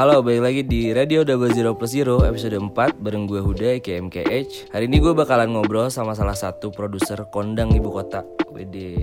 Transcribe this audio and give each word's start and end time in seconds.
Halo, 0.00 0.24
balik 0.24 0.40
lagi 0.40 0.62
di 0.64 0.96
Radio 0.96 1.28
Double 1.28 1.52
Zero 1.52 1.76
Plus 1.76 1.92
Zero 1.92 2.24
episode 2.24 2.56
4 2.56 2.72
bareng 3.04 3.28
gue 3.28 3.36
Huda 3.36 3.84
KMKH. 3.84 4.72
Hari 4.72 4.88
ini 4.88 4.96
gue 4.96 5.12
bakalan 5.12 5.52
ngobrol 5.52 5.92
sama 5.92 6.16
salah 6.16 6.32
satu 6.32 6.72
produser 6.72 7.28
kondang 7.28 7.68
ibu 7.76 7.92
kota. 7.92 8.24
Wede. 8.48 8.96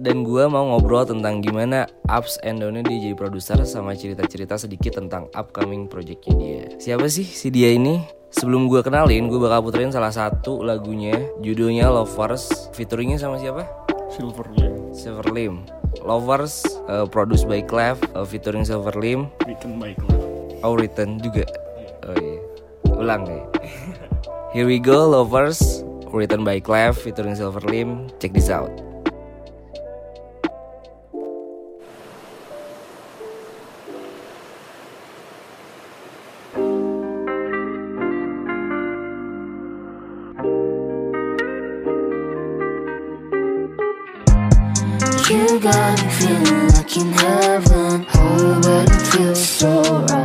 Dan 0.00 0.24
gue 0.24 0.48
mau 0.48 0.72
ngobrol 0.72 1.04
tentang 1.04 1.44
gimana 1.44 1.84
ups 2.08 2.40
and 2.48 2.64
downnya 2.64 2.80
dia 2.80 3.12
jadi 3.12 3.12
produser 3.12 3.60
sama 3.68 3.92
cerita-cerita 3.92 4.56
sedikit 4.56 4.96
tentang 4.96 5.28
upcoming 5.36 5.84
projectnya 5.84 6.32
dia. 6.40 6.64
Siapa 6.80 7.12
sih 7.12 7.28
si 7.28 7.52
dia 7.52 7.68
ini? 7.68 8.00
Sebelum 8.32 8.72
gue 8.72 8.80
kenalin, 8.80 9.28
gue 9.28 9.36
bakal 9.36 9.60
puterin 9.60 9.92
salah 9.92 10.16
satu 10.16 10.64
lagunya. 10.64 11.12
Judulnya 11.44 11.92
Lovers. 11.92 12.72
Featuringnya 12.72 13.20
sama 13.20 13.36
siapa? 13.36 13.68
Silver 14.08 14.48
Lim 14.56 14.72
Silverlim. 14.96 15.68
Lovers, 16.04 16.64
uh, 16.88 17.04
produced 17.04 17.48
by 17.48 17.60
Clef, 17.60 18.00
uh, 18.16 18.24
featuring 18.24 18.64
Silverlim. 18.64 19.28
written 19.44 19.80
by 19.80 19.92
Clef 19.92 20.21
Oh 20.62 20.78
written 20.78 21.18
juga. 21.18 21.42
Oh 22.06 22.14
iya. 22.14 22.38
Ulang 22.94 23.26
deh. 23.26 23.42
Here 24.54 24.62
we 24.62 24.78
go, 24.78 25.10
lovers. 25.10 25.82
Written 26.12 26.46
by 26.46 26.62
Clef, 26.62 27.02
featuring 27.02 27.34
Silverlim. 27.34 28.14
Check 28.22 28.30
this 28.36 28.46
out. 28.46 28.70
You 45.32 45.58
got 45.64 45.96
me 45.96 46.08
feeling 46.12 46.68
like 46.76 46.92
in 46.92 47.08
heaven. 47.18 48.06
Oh, 48.14 48.60
but 48.60 48.84
it 48.84 49.02
feels 49.10 49.40
so 49.40 49.80
wrong. 49.80 50.21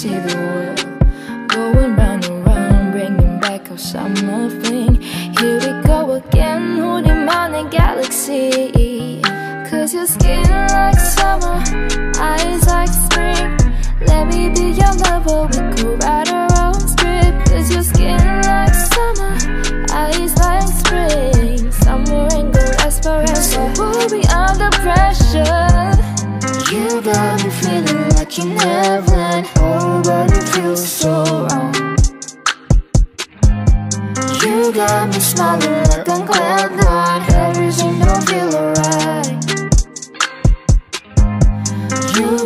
See 0.00 0.08
the 0.08 0.34
world. 0.34 0.59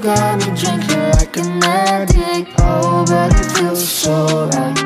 Got 0.05 0.39
me 0.39 0.45
drinking 0.55 1.11
like 1.13 1.35
an 1.39 1.65
addict. 1.65 2.53
Oh, 2.59 3.07
but 3.09 3.33
it 3.35 3.53
feels 3.53 3.89
so 3.89 4.51
right. 4.53 4.84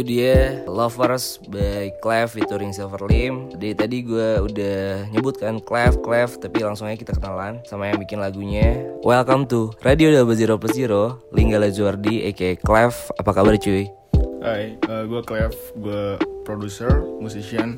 Itu 0.00 0.16
dia 0.16 0.64
Lovers 0.64 1.36
by 1.44 1.92
Clef 2.00 2.32
featuring 2.32 2.72
Silverlim. 2.72 3.52
Dari 3.52 3.76
tadi 3.76 4.00
gue 4.00 4.40
udah 4.40 5.04
nyebutkan 5.12 5.60
Clef, 5.60 6.00
Clef, 6.00 6.40
tapi 6.40 6.64
langsung 6.64 6.88
aja 6.88 6.96
kita 6.96 7.20
kenalan 7.20 7.60
sama 7.68 7.84
yang 7.84 8.00
bikin 8.00 8.16
lagunya. 8.16 8.80
Welcome 9.04 9.44
to 9.52 9.76
Radio 9.84 10.08
Double 10.08 10.32
Zero 10.32 10.56
Plus 10.56 10.72
Zero, 10.72 11.20
Linggala 11.36 11.68
Juardi, 11.68 12.24
aka 12.32 12.56
Clef. 12.64 13.12
Apa 13.20 13.44
kabar 13.44 13.60
cuy? 13.60 13.92
Hai, 14.40 14.80
gue 14.88 15.20
Clef, 15.20 15.52
gue 15.76 16.16
producer, 16.48 17.04
musician, 17.20 17.76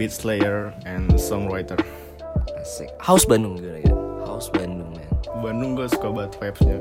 beat 0.00 0.16
slayer, 0.16 0.72
and 0.88 1.12
songwriter 1.20 1.76
Asik. 2.56 2.88
House 3.04 3.28
Bandung 3.28 3.60
gimana 3.60 3.84
ya? 3.84 3.92
House 4.24 4.48
Bandung 4.48 4.96
man. 4.96 5.08
Bandung 5.44 5.76
gue 5.76 5.92
suka 5.92 6.08
banget 6.08 6.40
vibesnya 6.40 6.80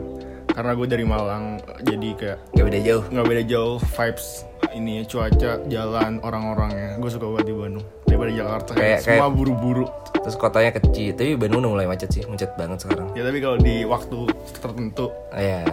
Karena 0.55 0.71
gue 0.71 0.87
dari 0.87 1.03
Malang, 1.03 1.59
jadi 1.83 2.09
kayak 2.15 2.39
Gak 2.55 2.63
beda 2.63 2.79
jauh. 2.79 3.03
nggak 3.11 3.27
beda 3.27 3.43
jauh 3.43 3.75
vibes 3.99 4.47
ini 4.73 5.05
cuaca 5.05 5.61
jalan 5.65 6.19
orang-orangnya. 6.19 6.97
Gue 6.97 7.09
suka 7.09 7.29
banget 7.29 7.49
di 7.49 7.55
Bandung 7.55 7.85
daripada 8.03 8.31
Jakarta. 8.31 8.71
Kayak, 8.73 8.81
Kayak- 8.81 9.01
semua 9.01 9.29
buru-buru. 9.29 9.85
Terus 10.23 10.35
kotanya 10.35 10.71
kecil, 10.71 11.13
tapi 11.13 11.35
Bandung 11.35 11.59
udah 11.61 11.71
mulai 11.73 11.87
macet 11.87 12.09
sih, 12.09 12.23
macet 12.25 12.55
banget 12.55 12.79
sekarang. 12.79 13.11
ya 13.11 13.21
tapi 13.21 13.39
kalau 13.39 13.57
di 13.59 13.83
waktu 13.83 14.17
tertentu. 14.55 15.05
Iya, 15.31 15.63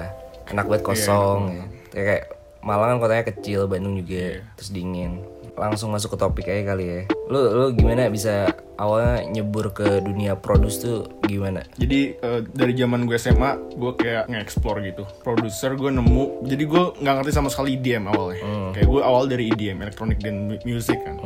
enak 0.48 0.66
banget 0.66 0.82
kosong 0.84 1.40
ya. 1.48 1.64
Ya, 1.90 2.02
Kayak 2.02 2.24
Malang 2.60 2.88
kan 2.92 2.98
kotanya 3.00 3.24
kecil, 3.24 3.64
Bandung 3.64 3.96
juga, 3.96 4.44
terus 4.52 4.68
dingin. 4.68 5.24
Langsung 5.54 5.90
masuk 5.90 6.14
ke 6.14 6.18
topik 6.18 6.46
aja 6.46 6.62
kali 6.66 6.84
ya. 6.84 7.00
Lu 7.26 7.40
lu 7.50 7.66
gimana 7.70 8.06
bisa 8.06 8.48
awalnya 8.74 9.22
nyebur 9.30 9.70
ke 9.70 10.00
dunia 10.00 10.34
produce 10.34 10.80
tuh 10.80 10.98
gimana? 11.22 11.60
jadi 11.76 12.16
eh, 12.16 12.40
dari 12.48 12.72
zaman 12.72 13.04
gue 13.04 13.14
SMA 13.14 13.50
gue 13.70 13.92
kayak 13.94 14.26
nge-explore 14.26 14.80
gitu. 14.82 15.04
Produser 15.20 15.74
gue 15.74 15.90
nemu 15.90 16.42
jadi 16.42 16.64
gue 16.64 16.82
nggak 16.96 17.14
ngerti 17.16 17.30
sama 17.30 17.48
sekali 17.48 17.76
EDM 17.76 18.08
awalnya. 18.08 18.40
Kayak 18.72 18.88
gue 18.88 19.00
awal 19.00 19.24
dari 19.26 19.44
EDM 19.48 19.78
electronic 19.80 20.18
dan 20.18 20.48
mu- 20.48 20.62
music 20.64 20.96
kan. 21.00 21.16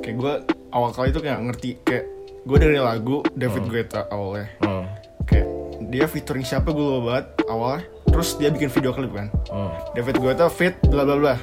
Kayak 0.00 0.16
gue 0.16 0.32
awal 0.70 0.90
kali 0.90 1.10
itu 1.10 1.20
kayak 1.20 1.38
ngerti 1.42 1.68
kayak 1.82 2.04
gue 2.42 2.56
dari 2.56 2.78
lagu 2.78 3.22
David 3.32 3.66
Guetta 3.68 4.06
awalnya. 4.08 4.46
Hmm. 4.58 4.86
kayak 5.22 5.46
dia 5.88 6.04
featuring 6.04 6.42
siapa 6.42 6.70
gue 6.70 6.80
lupa 6.80 7.00
banget 7.04 7.26
awalnya. 7.46 7.82
Terus 8.04 8.36
dia 8.36 8.48
bikin 8.48 8.68
video 8.68 8.92
klip 8.92 9.10
kan. 9.10 9.28
Hmm. 9.48 9.72
David 9.92 10.16
Guetta 10.18 10.46
fit 10.46 10.74
bla 10.84 11.02
bla 11.02 11.16
bla 11.16 11.34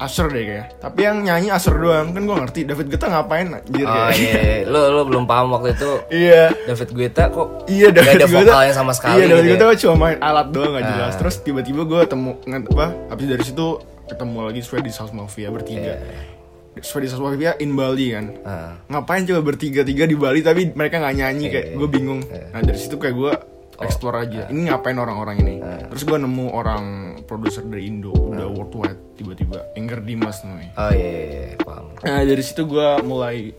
Usher 0.00 0.26
deh 0.26 0.42
kayak 0.42 0.66
tapi 0.78 1.00
yang 1.02 1.20
nyanyi 1.20 1.48
Usher 1.48 1.76
doang 1.76 2.10
kan 2.10 2.22
gue 2.22 2.36
ngerti 2.38 2.60
David 2.64 2.86
Guetta 2.88 3.06
ngapain 3.06 3.46
anjir 3.50 3.84
Oh 3.84 3.92
kayak 3.92 4.16
iya, 4.16 4.32
iya. 4.40 4.56
lu 4.64 4.80
lu 4.90 5.02
belum 5.04 5.24
paham 5.24 5.52
waktu 5.52 5.74
itu 5.74 5.90
iya 6.10 6.48
David 6.64 6.90
Guetta 6.90 7.28
kok 7.28 7.48
Iya 7.66 7.86
gak 7.86 7.94
David 7.94 8.14
ada 8.14 8.26
Guetta 8.26 8.48
vokalnya 8.48 8.72
sama 8.72 8.92
sekali 8.92 9.14
Iya 9.14 9.24
David 9.28 9.44
gitu 9.44 9.52
Guetta 9.52 9.66
ya. 9.66 9.76
cuma 9.78 9.94
main 10.00 10.18
alat 10.18 10.46
doang 10.48 10.72
gak 10.72 10.84
jelas 10.86 11.12
Ah. 11.12 11.18
Terus 11.18 11.34
tiba-tiba 11.40 11.80
gue 11.84 12.00
temu 12.06 12.30
apa 12.40 12.86
Habis 13.08 13.26
dari 13.28 13.44
situ 13.44 13.66
ketemu 14.06 14.38
lagi 14.42 14.60
Swedish 14.60 14.96
House 14.96 15.12
Mafia 15.12 15.48
bertiga 15.48 15.94
Iya. 15.94 16.80
Swedish 16.80 17.12
House 17.12 17.20
Mafia 17.20 17.54
in 17.58 17.74
Bali 17.74 18.06
kan 18.10 18.26
Ah. 18.40 18.72
ngapain 18.88 19.22
coba 19.22 19.40
bertiga-tiga 19.44 20.04
di 20.04 20.14
Bali 20.14 20.40
tapi 20.40 20.70
mereka 20.70 20.96
nggak 20.98 21.14
nyanyi 21.14 21.46
kayak 21.46 21.66
Iya, 21.66 21.76
gue 21.76 21.88
bingung 21.88 22.20
iya. 22.24 22.48
nah 22.50 22.60
dari 22.60 22.78
situ 22.78 22.96
kayak 22.96 23.12
gue 23.12 23.32
explore 23.80 24.16
aja 24.20 24.46
ini 24.46 24.66
ngapain 24.66 24.94
orang-orang 24.94 25.36
ini 25.38 25.54
Ah. 25.58 25.84
terus 25.86 26.02
gue 26.02 26.14
nemu 26.14 26.46
orang 26.50 26.84
produser 27.22 27.62
dari 27.62 27.86
Indo 27.86 28.12
udah 28.12 28.46
worldwide 28.46 29.14
tiba-tiba 29.14 29.72
Enger 29.72 30.00
Dimas 30.00 30.40
namanya 30.42 30.72
Oh 30.78 30.90
iya, 30.90 31.08
iya, 31.10 31.22
iya, 31.46 31.56
paham. 31.58 31.86
nah 31.98 32.20
dari 32.20 32.40
situ 32.40 32.64
gue 32.64 32.88
mulai 33.00 33.52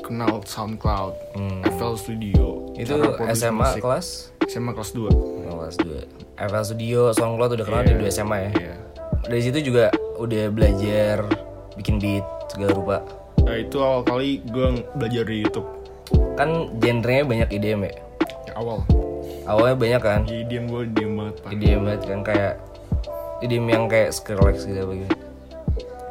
kenal 0.00 0.42
SoundCloud 0.42 1.14
FL 1.70 1.94
Studio 1.94 2.46
Hmm. 2.72 2.80
Itu 2.80 2.96
SMA 3.30 3.68
musik. 3.68 3.80
kelas 3.80 4.06
SMA 4.46 4.72
kelas 4.72 4.90
2 4.90 5.12
Oh, 5.44 5.60
kelas 5.60 5.76
2. 5.78 6.08
FL 6.42 6.64
Studio, 6.64 7.12
SoundCloud 7.12 7.52
udah 7.52 7.64
kenal 7.64 7.82
Iya. 7.82 7.88
di 7.90 8.00
2 8.00 8.08
SMA 8.10 8.38
ya. 8.38 8.50
Iya. 8.50 8.74
Dari 9.22 9.40
situ 9.40 9.58
juga 9.62 9.84
udah 10.16 10.44
belajar 10.48 11.16
bikin 11.74 11.96
beat 11.96 12.24
segala 12.48 12.72
rupa. 12.72 12.96
Nah, 13.38 13.54
itu 13.54 13.76
awal 13.76 14.02
kali 14.02 14.40
gue 14.42 14.66
belajar 14.94 15.24
di 15.24 15.36
YouTube 15.38 15.68
Kan 16.32 16.48
genrenya 16.76 17.24
banyak 17.24 17.48
IDM 17.52 17.80
ya. 17.82 17.94
ya, 18.42 18.52
awal 18.56 18.82
Awalnya 19.42 19.76
banyak 19.76 20.02
kan. 20.02 20.20
jadi 20.22 20.42
diem 20.46 20.64
gue 20.70 20.82
diem 20.94 21.12
banget 21.18 21.36
Pak. 21.42 21.50
IDM 21.54 21.80
banget 21.82 22.02
kan 22.06 22.20
kayak 22.22 22.52
IDM 23.42 23.66
yang 23.66 23.84
kayak 23.90 24.10
Skrillex 24.14 24.64
gitu 24.70 24.80
apa 24.86 24.92
gitu. 25.02 25.14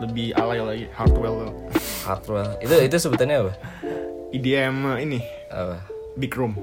lebih 0.01 0.27
alay 0.35 0.59
lagi 0.59 0.85
Hardwell 0.91 1.35
tuh. 1.47 1.53
Hardwell. 2.03 2.49
Itu 2.59 2.75
itu 2.81 2.95
sebutannya 2.99 3.37
apa? 3.47 3.53
IDM 4.31 4.75
uh, 4.87 4.97
ini 4.99 5.19
Apa? 5.51 5.83
Big 6.15 6.31
Room 6.35 6.55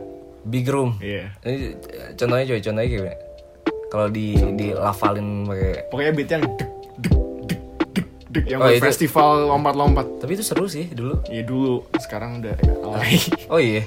Big 0.49 0.65
Room. 0.69 0.97
Iya 1.01 1.33
Ini 1.45 1.57
eh, 1.93 2.11
contohnya 2.17 2.45
coy, 2.49 2.61
contohnya 2.61 2.89
kayak 2.89 3.01
gimana? 3.01 3.19
Kalau 3.89 4.07
di 4.13 4.27
di 4.57 4.67
lafalin 4.77 5.49
pakai 5.49 5.89
pokoknya 5.89 6.13
beat 6.13 6.29
yang 6.29 6.43
dek 6.45 6.78
dek 8.29 8.45
yang 8.47 8.61
Oh, 8.61 8.69
festival 8.79 9.29
lompat-lompat 9.49 10.21
Tapi 10.21 10.33
itu 10.33 10.43
seru 10.43 10.65
sih 10.65 10.89
dulu. 10.89 11.25
ya 11.27 11.41
dulu 11.43 11.89
sekarang 11.97 12.39
udah 12.39 12.55
ya, 12.55 12.75
alay 12.79 13.17
Oh 13.53 13.57
iya. 13.59 13.83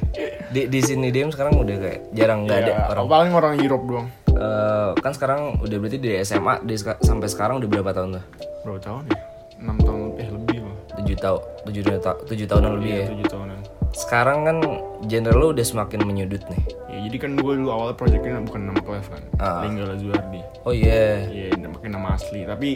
Di 0.49 0.65
di 0.65 0.79
sini 0.79 1.07
IDM 1.07 1.29
sekarang 1.29 1.55
udah 1.55 1.75
kayak 1.77 1.99
jarang 2.11 2.43
nggak 2.43 2.57
ada 2.59 2.71
Ya, 2.71 2.79
orang. 2.89 3.05
paling 3.07 3.31
orang 3.33 3.53
Europe 3.57 3.85
doang 3.85 4.07
Eh, 4.31 4.91
kan 4.97 5.11
sekarang 5.11 5.41
udah 5.59 5.77
berarti 5.77 5.97
dari 5.97 6.17
SMA 6.19 6.65
seka- 6.71 6.97
sampai 6.99 7.27
sekarang 7.27 7.57
udah 7.57 7.69
berapa 7.69 7.91
tahun 7.91 8.17
tuh? 8.17 8.25
berapa 8.61 8.79
tahun 8.79 9.01
ya 9.05 9.17
6 9.61 9.77
tahun 9.79 9.99
eh 10.17 10.29
lebih 10.31 10.57
mah 10.59 10.75
Tujuh 10.91 11.15
tahun, 11.15 11.39
tujuh, 11.63 11.81
ta- 11.99 12.19
tujuh 12.25 12.45
tahunan 12.45 12.71
lebih 12.75 12.91
ya. 12.91 13.05
7 13.13 13.25
tahunan 13.27 13.59
Sekarang 13.91 14.39
kan 14.41 14.57
genre 15.03 15.35
lu 15.35 15.47
udah 15.51 15.61
semakin 15.61 15.99
menyudut 16.01 16.41
nih. 16.47 16.61
ya 16.87 16.97
jadi 17.05 17.17
kan 17.19 17.31
gue 17.35 17.53
dulu 17.53 17.69
awalnya 17.69 17.93
projectnya 17.93 18.41
bukan 18.41 18.61
nama 18.65 18.79
Clef 18.79 19.05
kan 19.05 19.21
Ah. 19.37 19.61
Linggala 19.61 19.93
Zuardi 19.95 20.41
Oh 20.61 20.71
iya. 20.71 21.27
Iya, 21.27 21.47
pakai 21.69 21.89
nama 21.89 22.07
asli. 22.11 22.41
Tapi 22.43 22.69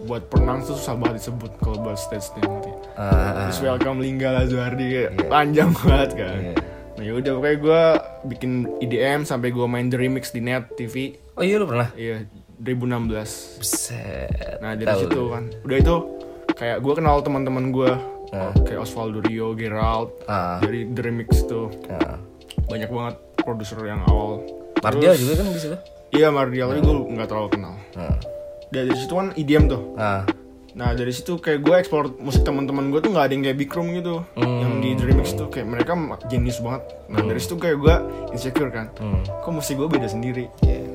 buat 0.00 0.28
pronounce 0.28 0.68
tuh 0.68 0.76
susah 0.76 0.94
banget 0.94 1.24
disebut 1.24 1.50
kalau 1.58 1.80
buat 1.80 1.98
stage 1.98 2.30
nanti. 2.38 2.70
Ah, 2.94 3.02
ah, 3.02 3.30
Terus 3.46 3.58
welcome 3.60 3.98
Linggala 3.98 4.46
Zuardi 4.46 4.86
kayak 4.86 5.26
panjang 5.26 5.74
banget 5.74 6.10
kan. 6.14 6.38
Iya. 6.38 6.54
Nah 6.94 7.04
yaudah 7.04 7.32
pokoknya 7.32 7.56
gue 7.58 7.82
bikin 8.28 8.50
IDM 8.80 9.20
sampai 9.22 9.50
gue 9.50 9.66
main 9.66 9.86
The 9.86 9.96
Remix 9.96 10.30
di 10.30 10.40
net 10.40 10.74
TV. 10.74 11.14
oh 11.34 11.42
iya 11.42 11.56
lu 11.56 11.66
pernah? 11.66 11.90
Iya 11.94 12.26
2016. 12.58 13.58
Buset. 13.58 14.58
Nah 14.58 14.74
dari 14.74 14.94
situ 14.96 15.20
kan. 15.28 15.44
Udah 15.62 15.76
itu 15.78 15.94
kayak 16.52 16.78
gue 16.78 16.92
kenal 16.92 17.18
teman-teman 17.20 17.70
gue. 17.70 17.90
Ah. 18.28 18.52
Kayak 18.60 18.84
Osvaldo 18.84 19.18
Rio, 19.20 19.54
Gerald. 19.54 20.10
Ah. 20.26 20.58
Dari 20.58 20.86
The 20.86 21.00
Remix 21.00 21.42
tuh 21.42 21.70
Ah. 21.88 22.18
banyak 22.66 22.86
banget 22.86 23.14
produser 23.38 23.78
yang 23.82 24.02
awal. 24.04 24.42
Mardial 24.78 25.14
Terus- 25.14 25.22
juga 25.22 25.32
kan 25.34 25.46
di 25.48 25.60
situ. 25.60 25.76
Iya 26.08 26.28
Mardial 26.30 26.70
tapi 26.70 26.80
gue 26.80 26.96
nggak 27.14 27.28
terlalu 27.28 27.48
kenal. 27.52 27.74
Ah. 27.94 28.14
Dari 28.68 28.92
situ 28.92 29.12
kan 29.12 29.32
IDM 29.32 29.64
tuh. 29.66 29.96
Ah. 29.96 30.24
Nah 30.78 30.94
dari 30.94 31.10
situ 31.10 31.40
kayak 31.40 31.64
gue 31.64 31.74
explore 31.74 32.12
musik 32.22 32.46
teman-teman 32.46 32.92
gue 32.92 33.02
tuh 33.02 33.10
nggak 33.10 33.24
ada 33.26 33.32
yang 33.34 33.42
kayak 33.42 33.58
Big 33.58 33.70
Room 33.72 33.98
gitu, 33.98 34.22
Hmm. 34.38 34.60
yang 34.62 34.72
di 34.78 34.94
The 34.94 35.04
Remix 35.10 35.34
tuh 35.34 35.50
kayak 35.50 35.66
mereka 35.66 35.96
jenius 36.28 36.62
banget. 36.62 36.86
Nah 37.10 37.18
dari 37.24 37.40
situ 37.42 37.58
kayak 37.58 37.76
gue 37.80 37.94
insecure 38.30 38.70
kan, 38.70 38.86
Hmm. 38.94 39.24
kok 39.26 39.50
musik 39.50 39.74
gue 39.74 39.88
beda 39.90 40.06
sendiri. 40.06 40.46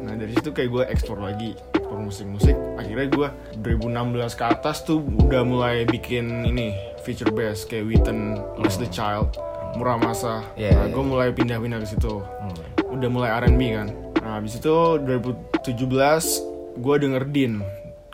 Nah 0.05 0.15
dari 0.15 0.31
situ 0.31 0.55
kayak 0.55 0.69
gue 0.71 0.83
explore 0.87 1.25
lagi, 1.25 1.51
explore 1.73 1.99
musik-musik. 1.99 2.55
Akhirnya 2.79 3.07
gue 3.11 3.27
2016 3.59 4.37
ke 4.37 4.43
atas 4.45 4.87
tuh 4.87 5.03
udah 5.03 5.43
mulai 5.43 5.83
bikin 5.83 6.47
ini 6.47 6.71
feature 7.03 7.33
bass 7.33 7.67
kayak 7.67 7.83
Witten, 7.83 8.39
Miss 8.61 8.79
the 8.79 8.87
Child, 8.87 9.35
Muramasa. 9.75 10.47
Iya, 10.55 10.79
nah 10.79 10.85
iya. 10.87 10.93
gue 10.95 11.03
mulai 11.03 11.27
pindah-pindah 11.33 11.83
ke 11.83 11.87
situ. 11.91 12.21
Hmm. 12.23 12.55
Udah 12.87 13.09
mulai 13.09 13.35
R&B 13.41 13.61
kan. 13.73 13.89
Nah 14.21 14.39
habis 14.39 14.55
itu 14.55 14.71
2017 15.01 16.52
gue 16.75 16.95
denger 16.97 17.23
Din 17.27 17.61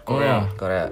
Korea. 0.01 0.41
Hmm, 0.41 0.55
Korea. 0.55 0.85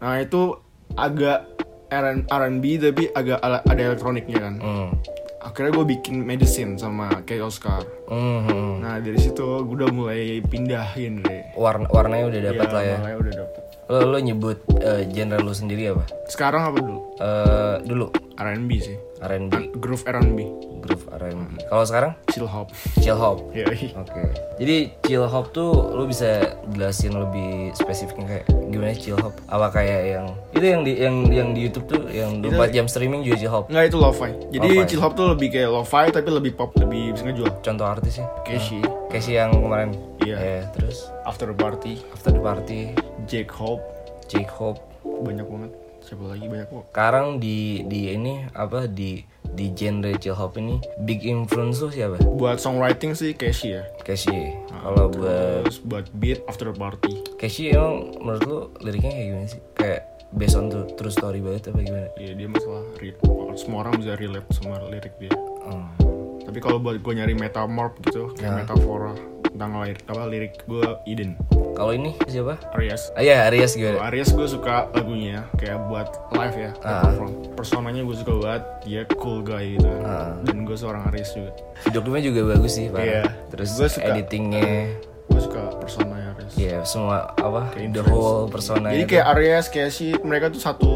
Nah 0.00 0.18
itu 0.18 0.58
agak 0.92 1.46
R&B 1.90 2.64
tapi 2.80 3.10
agak 3.10 3.38
ada 3.42 3.80
elektroniknya 3.80 4.38
kan. 4.40 4.54
Hmm. 4.58 4.90
Akhirnya 5.40 5.72
gue 5.72 5.86
bikin 5.90 6.20
Medicine 6.20 6.76
sama 6.76 7.24
Kay 7.24 7.40
Oscar. 7.40 7.80
Hmm. 8.06 8.78
Nah 8.78 8.98
dari 8.98 9.16
situ 9.16 9.40
gue 9.62 9.76
udah 9.76 9.90
mulai 9.90 10.38
pindahin 10.42 11.22
deh. 11.22 11.54
Warna 11.54 11.86
warnanya 11.86 12.26
udah 12.28 12.40
dapat 12.44 12.66
Iya, 12.66 12.74
lah 12.74 12.82
ya. 12.82 12.96
mulai 12.98 13.14
udah 13.16 13.32
dapet. 13.34 13.60
Lo 13.86 13.98
lo 14.06 14.18
nyebut 14.18 14.58
eh, 14.78 15.02
genre 15.08 15.38
lu 15.38 15.50
sendiri 15.50 15.90
apa? 15.90 16.04
Sekarang 16.26 16.62
apa 16.64 16.78
dulu? 16.78 16.98
Eh 17.18 17.76
dulu 17.82 18.06
R&B 18.40 18.70
sih. 18.80 18.96
R&B, 19.20 19.76
Groove 19.76 20.08
R&B. 20.08 20.40
groove 20.80 21.04
R&B. 21.12 21.60
Kalau 21.68 21.84
sekarang 21.84 22.16
Chill 22.32 22.48
hop. 22.48 22.72
chill 22.98 23.12
hop. 23.12 23.44
Iya. 23.52 23.68
Oke. 23.94 24.32
Jadi 24.56 24.76
chill 25.04 25.20
hop 25.22 25.52
tuh 25.52 25.92
lu 25.92 26.08
bisa 26.08 26.56
jelasin 26.72 27.12
lebih 27.12 27.76
spesifiknya 27.76 28.24
kayak 28.26 28.44
gimana 28.66 28.96
chill 28.96 29.20
hop? 29.20 29.36
Apa 29.44 29.68
kayak 29.70 30.00
yang 30.08 30.26
itu 30.50 30.64
yang 30.64 30.80
di 30.80 30.92
yang 30.96 31.16
yang 31.28 31.48
di 31.52 31.68
YouTube 31.68 31.84
tuh 31.84 32.08
yang 32.08 32.40
24 32.40 32.72
jam 32.72 32.86
streaming 32.88 33.20
juga 33.20 33.36
chill 33.36 33.52
hop. 33.52 33.68
Nggak 33.68 33.92
itu 33.92 33.96
lo-fi. 34.00 34.32
Jadi 34.48 34.68
Lo-fi. 34.72 34.88
chill 34.88 35.02
hop 35.04 35.12
tuh 35.12 35.26
lebih 35.28 35.48
kayak 35.52 35.68
lo-fi 35.68 36.08
tapi 36.08 36.28
lebih 36.32 36.52
pop, 36.56 36.72
lebih 36.80 37.12
bisa 37.12 37.28
ngejual. 37.28 37.60
Contoh 37.60 37.84
artisnya? 37.84 38.24
Casey, 38.48 38.80
Casey 39.12 39.36
yang 39.36 39.52
kemarin. 39.52 39.92
Iya. 40.24 40.36
Eh, 40.40 40.62
terus 40.72 41.12
After 41.28 41.52
Party, 41.52 42.00
After 42.16 42.32
the 42.32 42.40
Party, 42.40 42.96
Jake 43.28 43.52
Hope, 43.52 43.84
Jake 44.26 44.48
Hope. 44.48 44.80
banyak 45.00 45.44
banget. 45.44 45.72
Siapa 46.10 46.26
lagi 46.26 46.42
banyak 46.50 46.66
kok. 46.74 46.84
Sekarang 46.90 47.38
di 47.38 47.86
di 47.86 48.10
ini 48.10 48.42
apa 48.50 48.90
di 48.90 49.22
di 49.54 49.70
genre 49.78 50.10
chill 50.18 50.34
hop 50.34 50.58
ini 50.58 50.82
big 51.06 51.22
influence 51.22 51.78
lu 51.78 51.86
siapa? 51.86 52.18
Buat 52.34 52.58
songwriting 52.58 53.14
sih 53.14 53.30
Casey 53.30 53.78
ya. 53.78 53.86
Casey. 54.02 54.58
Kalau 54.74 55.06
buat 55.06 55.70
buat 55.86 56.10
beat 56.18 56.42
After 56.50 56.74
Party. 56.74 57.38
Casey 57.38 57.70
emang 57.70 58.10
menurut 58.26 58.42
lu 58.42 58.58
liriknya 58.82 59.14
kayak 59.14 59.26
gimana 59.30 59.46
sih? 59.54 59.60
Kayak 59.78 60.00
based 60.34 60.58
on 60.58 60.66
true, 60.66 60.90
true 60.98 61.14
story 61.14 61.38
banget 61.38 61.70
apa 61.70 61.78
gimana? 61.78 62.10
Iya 62.18 62.32
dia 62.34 62.48
masalah 62.50 62.82
semua 63.54 63.78
orang 63.86 63.94
bisa 64.02 64.18
relate 64.18 64.50
sama 64.50 64.82
lirik 64.90 65.14
dia. 65.22 65.30
Hmm. 65.62 65.94
Tapi 66.42 66.58
kalau 66.58 66.82
buat 66.82 66.98
gue 66.98 67.14
nyari 67.14 67.38
metamorph 67.38 68.02
gitu, 68.02 68.34
kayak 68.34 68.66
metafora 68.66 69.14
tentang 69.50 69.70
lirik 69.76 70.00
apa 70.04 70.22
lirik 70.24 70.54
gue 70.64 70.84
Eden, 71.04 71.34
Kalau 71.72 71.90
ini 71.90 72.12
siapa? 72.24 72.60
Aries. 72.72 73.08
Ah 73.12 73.20
iya, 73.20 73.46
Aries 73.46 73.72
Kalau 73.72 73.82
gimana? 73.94 74.06
Aries 74.06 74.30
gue 74.30 74.46
suka 74.46 74.74
lagunya 74.90 75.42
kayak 75.56 75.78
buat 75.86 76.08
live 76.30 76.56
ya, 76.58 76.70
Ah. 76.80 77.02
perform. 77.04 77.30
Personanya 77.52 78.00
gue 78.00 78.16
suka 78.16 78.32
banget, 78.36 78.62
dia 78.82 79.00
cool 79.16 79.40
guy 79.40 79.74
gitu. 79.74 79.88
Ah. 80.00 80.36
Dan 80.40 80.62
gue 80.62 80.74
seorang 80.74 81.02
Aries 81.08 81.30
juga. 81.32 81.50
Video 81.82 82.00
klipnya 82.00 82.22
juga 82.24 82.40
bagus 82.48 82.72
sih, 82.74 82.86
Pak. 82.86 83.00
Iya. 83.00 83.22
Terus 83.48 83.68
Gua 83.74 83.88
suka. 83.88 84.06
editingnya, 84.08 84.70
Gue 85.26 85.40
suka 85.40 85.62
personanya 85.76 86.28
Aries. 86.34 86.52
ya 86.54 86.76
semua 86.82 87.16
apa? 87.32 87.70
Kayak 87.72 87.90
the 87.92 88.04
whole 88.04 88.44
persona. 88.46 88.90
Jadi 88.90 89.04
kayak 89.08 89.26
Aries, 89.30 89.66
Casey, 89.68 90.10
mereka 90.20 90.48
tuh 90.48 90.60
satu 90.60 90.90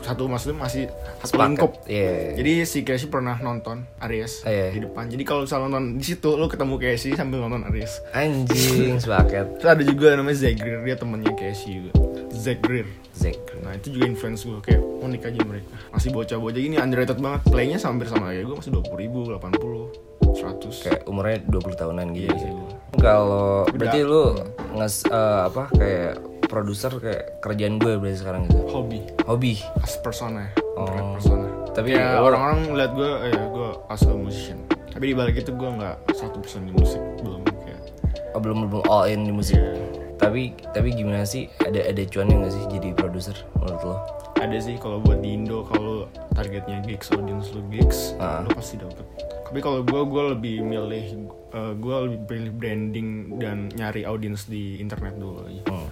satu 0.00 0.24
maksudnya 0.24 0.56
masih 0.56 0.88
satu 1.20 1.36
lingkup. 1.36 1.72
Iya. 1.84 2.38
Jadi 2.38 2.52
si 2.64 2.78
Casey 2.80 3.08
pernah 3.08 3.36
nonton 3.36 3.84
Aries 4.00 4.40
Ah, 4.42 4.50
iya. 4.50 4.68
di 4.72 4.80
depan. 4.80 5.08
Jadi 5.08 5.22
kalau 5.22 5.44
misalnya 5.44 5.68
nonton 5.68 5.84
di 5.96 6.04
situ, 6.04 6.30
lu 6.32 6.46
ketemu 6.46 6.74
Casey 6.78 7.12
sambil 7.12 7.44
nonton 7.44 7.68
Aries. 7.68 8.00
Anjing, 8.12 8.96
sepaket. 8.96 9.60
Terus 9.60 9.70
ada 9.70 9.82
juga 9.82 10.16
namanya 10.16 10.38
Zach 10.38 10.54
Greer, 10.56 10.80
dia 10.80 10.96
temennya 10.96 11.32
Casey 11.34 11.82
juga. 11.82 11.92
Zach 12.32 12.58
Greer. 12.60 12.88
Zack. 13.14 13.38
Nah 13.62 13.72
itu 13.72 13.94
juga 13.94 14.10
influence 14.10 14.42
gue 14.42 14.58
kayak 14.60 14.82
unik 14.82 15.22
aja 15.24 15.40
mereka. 15.46 15.70
Masih 15.90 16.10
bocah-bocah 16.10 16.58
gini 16.58 16.76
underrated 16.76 17.22
banget. 17.22 17.40
Playnya 17.46 17.78
hampir 17.78 18.10
sama 18.10 18.34
kayak 18.34 18.44
gue 18.44 18.56
masih 18.58 18.70
20 18.74 18.98
ribu, 18.98 19.18
80, 19.30 20.34
100. 20.34 20.82
Kayak 20.82 21.00
umurnya 21.06 21.38
20 21.46 21.78
tahunan 21.78 22.06
gitu. 22.10 22.34
Iya 22.34 22.50
gua. 22.50 22.70
Kalau 22.98 23.48
berarti 23.70 24.00
lu 24.02 24.24
nges 24.74 25.06
eh, 25.06 25.40
apa 25.46 25.62
kayak 25.70 26.12
produser 26.54 26.92
kayak 26.94 27.42
kerjaan 27.42 27.76
gue 27.76 27.98
berarti 27.98 28.14
sekarang 28.16 28.46
gitu. 28.46 28.62
hobi, 28.70 29.02
Hobi. 29.26 29.58
as 29.82 29.98
persona 29.98 30.46
ya. 30.46 30.50
Oh. 30.78 30.86
Persona. 31.12 31.46
Tapi 31.74 31.88
ya 31.90 32.14
lo- 32.14 32.30
orang-orang 32.30 32.70
ngeliat 32.70 32.92
gue, 32.94 33.10
eh 33.26 33.34
gue 33.34 33.68
as 33.90 34.02
a 34.02 34.14
musician. 34.14 34.62
Tapi 34.86 35.10
di 35.10 35.14
balik 35.14 35.34
itu 35.36 35.50
gue 35.50 35.66
nggak 35.66 36.14
satu 36.14 36.38
persen 36.38 36.64
di 36.64 36.72
musik 36.72 37.02
belum 37.18 37.42
kayak. 37.42 37.82
Oh, 38.30 38.38
belum 38.38 38.70
belum 38.70 38.86
all 38.86 39.10
in 39.10 39.26
di 39.26 39.34
musik. 39.34 39.58
Iya. 39.58 39.74
Tapi 40.14 40.54
tapi 40.70 40.94
gimana 40.94 41.26
sih 41.26 41.50
ada 41.58 41.82
ada 41.82 42.02
cuannya 42.04 42.36
nggak 42.38 42.54
sih 42.54 42.64
jadi 42.70 42.88
produser 42.94 43.34
menurut 43.56 43.82
lo? 43.82 43.96
Ada 44.36 44.58
sih 44.60 44.78
kalau 44.78 45.02
buat 45.02 45.18
di 45.18 45.34
Indo 45.34 45.66
kalau 45.66 46.06
targetnya 46.30 46.78
gigs 46.82 47.10
audience 47.10 47.50
lu 47.50 47.66
gigs, 47.68 48.14
Ah. 48.16 48.46
lu 48.46 48.54
pasti 48.54 48.78
dapet. 48.78 49.02
Tapi 49.44 49.58
kalau 49.58 49.82
gue 49.82 50.00
gue 50.00 50.24
lebih 50.32 50.56
milih 50.62 51.06
gue 51.54 51.96
lebih 52.00 52.20
pilih 52.24 52.52
branding 52.52 53.08
dan 53.36 53.70
nyari 53.70 54.02
audience 54.02 54.46
di 54.46 54.78
internet 54.78 55.14
dulu 55.14 55.42
aja. 55.44 55.62
Hmm. 55.66 55.86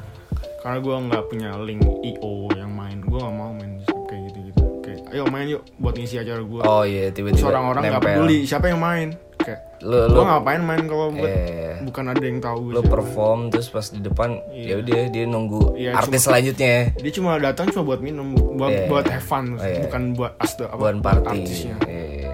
Karena 0.62 0.78
gue 0.78 0.94
nggak 1.04 1.22
punya 1.26 1.50
link 1.58 1.82
IO 1.82 2.32
yang 2.54 2.70
main, 2.70 2.98
gue 2.98 3.18
nggak 3.18 3.34
mau 3.34 3.50
main 3.50 3.72
kayak 4.06 4.22
gitu 4.28 4.38
gitu. 4.44 4.62
ayo 5.10 5.24
main 5.26 5.44
yuk 5.46 5.60
buat 5.76 5.92
ngisi 5.92 6.16
acara 6.16 6.40
gue 6.40 6.60
Oh 6.62 6.82
iya 6.82 7.10
tiba-tiba 7.10 7.50
orang-orang 7.50 7.82
nggak 7.82 7.94
nempel. 7.94 8.12
peduli 8.16 8.38
siapa 8.42 8.66
yang 8.66 8.78
main 8.78 9.08
kayak 9.36 9.60
Lu 9.82 9.98
gue 9.98 10.08
lu 10.08 10.20
ngapain 10.22 10.62
main 10.62 10.82
kalau 10.86 11.06
buat 11.10 11.28
eh, 11.28 11.76
bukan 11.82 12.04
ada 12.06 12.22
yang 12.22 12.38
tahu 12.38 12.60
lu 12.70 12.78
siapa. 12.78 12.88
perform 12.88 13.40
terus 13.48 13.68
pas 13.68 13.84
di 13.84 14.00
depan 14.00 14.30
ya 14.48 14.78
udah 14.78 15.02
dia 15.08 15.24
nunggu 15.26 15.74
Iya, 15.74 15.98
artis 15.98 16.22
selanjutnya 16.22 16.94
dia 16.94 17.12
cuma 17.12 17.36
datang 17.36 17.68
cuma 17.68 17.82
buat 17.84 18.00
minum 18.00 18.24
buat 18.54 18.70
Iya. 18.70 18.86
buat 18.86 19.04
have 19.06 19.20
fun 19.22 19.44
Oh, 19.52 19.60
iya. 19.60 19.84
bukan 19.84 20.02
buat 20.14 20.32
as 20.38 20.52
apa 20.56 20.74
buat 20.78 20.96
party. 20.98 21.28
artisnya 21.28 21.76
Iya. 21.82 22.31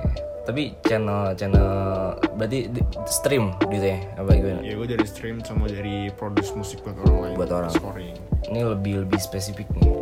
Tapi 0.48 0.72
channel 0.80 1.36
channel 1.36 1.68
berarti 2.32 2.72
di- 2.72 2.88
stream 3.04 3.52
gitu 3.68 3.84
ya 3.84 4.00
apa 4.16 4.32
gimana? 4.32 4.64
ya 4.64 4.72
gue 4.74 4.88
dari 4.88 5.04
stream 5.04 5.44
sama 5.44 5.68
dari 5.68 6.08
produce 6.10 6.56
musik 6.56 6.80
buat 6.80 6.96
orang 6.98 7.16
lain 7.20 7.34
Buat 7.36 7.50
orang. 7.52 7.68
scoring 7.70 8.16
Ini 8.48 8.60
lebih 8.64 9.04
lebih 9.04 9.20
spesifik 9.20 9.68
nih. 9.76 9.92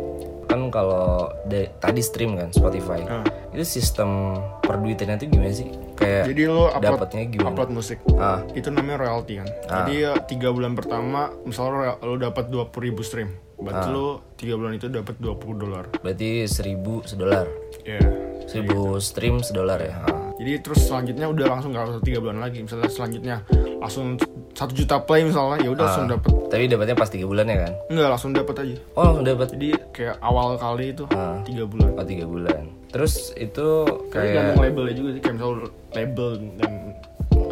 Kan 0.47 0.71
kalau 0.71 1.27
tadi 1.51 1.99
stream 1.99 2.39
kan 2.39 2.47
Spotify. 2.49 3.03
Ah. 3.03 3.27
Itu 3.51 3.67
sistem 3.67 4.39
perduitannya 4.63 5.19
itu 5.19 5.27
gimana 5.27 5.51
sih? 5.51 5.67
Kayak 5.97 6.31
jadi 6.31 6.41
lo 6.47 6.69
upload 6.69 6.95
dapatnya 6.95 7.23
gimana? 7.27 7.49
upload 7.51 7.71
musik 7.73 7.97
Ah, 8.15 8.39
itu 8.53 8.69
namanya 8.69 9.01
royalty 9.01 9.41
kan 9.41 9.49
jadi 9.65 9.93
ya, 9.97 10.11
tiga 10.23 10.53
bulan 10.53 10.77
pertama 10.77 11.33
misalnya 11.41 11.97
lo, 11.97 12.13
lo 12.13 12.21
dapat 12.21 12.47
dua 12.47 12.69
ribu 12.69 13.01
stream 13.01 13.33
berarti 13.57 13.89
lo 13.89 14.21
tiga 14.37 14.53
bulan 14.53 14.77
itu 14.77 14.85
dapat 14.85 15.17
20 15.17 15.41
dolar 15.57 15.89
berarti 15.97 16.45
1000 16.45 16.77
sedolar. 17.03 17.49
ya 17.81 17.97
1000 18.45 18.69
stream 19.01 19.41
sedolar 19.41 19.81
ya. 19.81 19.97
Ah. 20.05 20.26
Jadi 20.37 20.51
terus 20.59 20.79
selanjutnya 20.83 21.27
udah 21.27 21.45
langsung 21.49 21.69
gak 21.71 21.89
usah 21.89 22.01
tiga 22.01 22.19
bulan 22.19 22.39
lagi 22.39 22.61
misalnya 22.61 22.87
selanjutnya 22.87 23.35
langsung 23.77 24.17
satu 24.53 24.73
juta 24.73 24.97
play 24.99 25.21
misalnya 25.21 25.57
ya 25.59 25.69
udah 25.69 25.85
langsung 25.85 26.07
dapat 26.07 26.31
Tapi 26.47 26.63
dapatnya 26.65 26.95
pas 26.95 27.05
3 27.07 27.21
bulan 27.23 27.45
ya 27.45 27.57
kan? 27.59 27.73
enggak 27.87 28.09
langsung 28.09 28.31
dapat 28.31 28.55
aja 28.57 28.75
Oh, 28.93 29.03
langsung 29.03 29.25
dapat. 29.27 29.47
jadi 29.51 29.67
kayak 29.91 30.15
awal 30.19 30.47
kali 30.55 30.85
itu 30.89 31.03
Ah. 31.11 31.37
tiga 31.43 31.63
bulan 31.63 31.89
Oh, 31.91 32.01
3 32.01 32.23
bulan. 32.25 32.63
Terus 32.87 33.13
itu 33.35 33.67
kayak 34.07 34.31
kayak 34.31 34.55
labelnya 34.55 34.95
juga 34.95 35.09
sih 35.11 35.21
kayak 35.21 35.35
misalnya 35.35 35.67
label 35.91 36.29
dan 36.55 36.71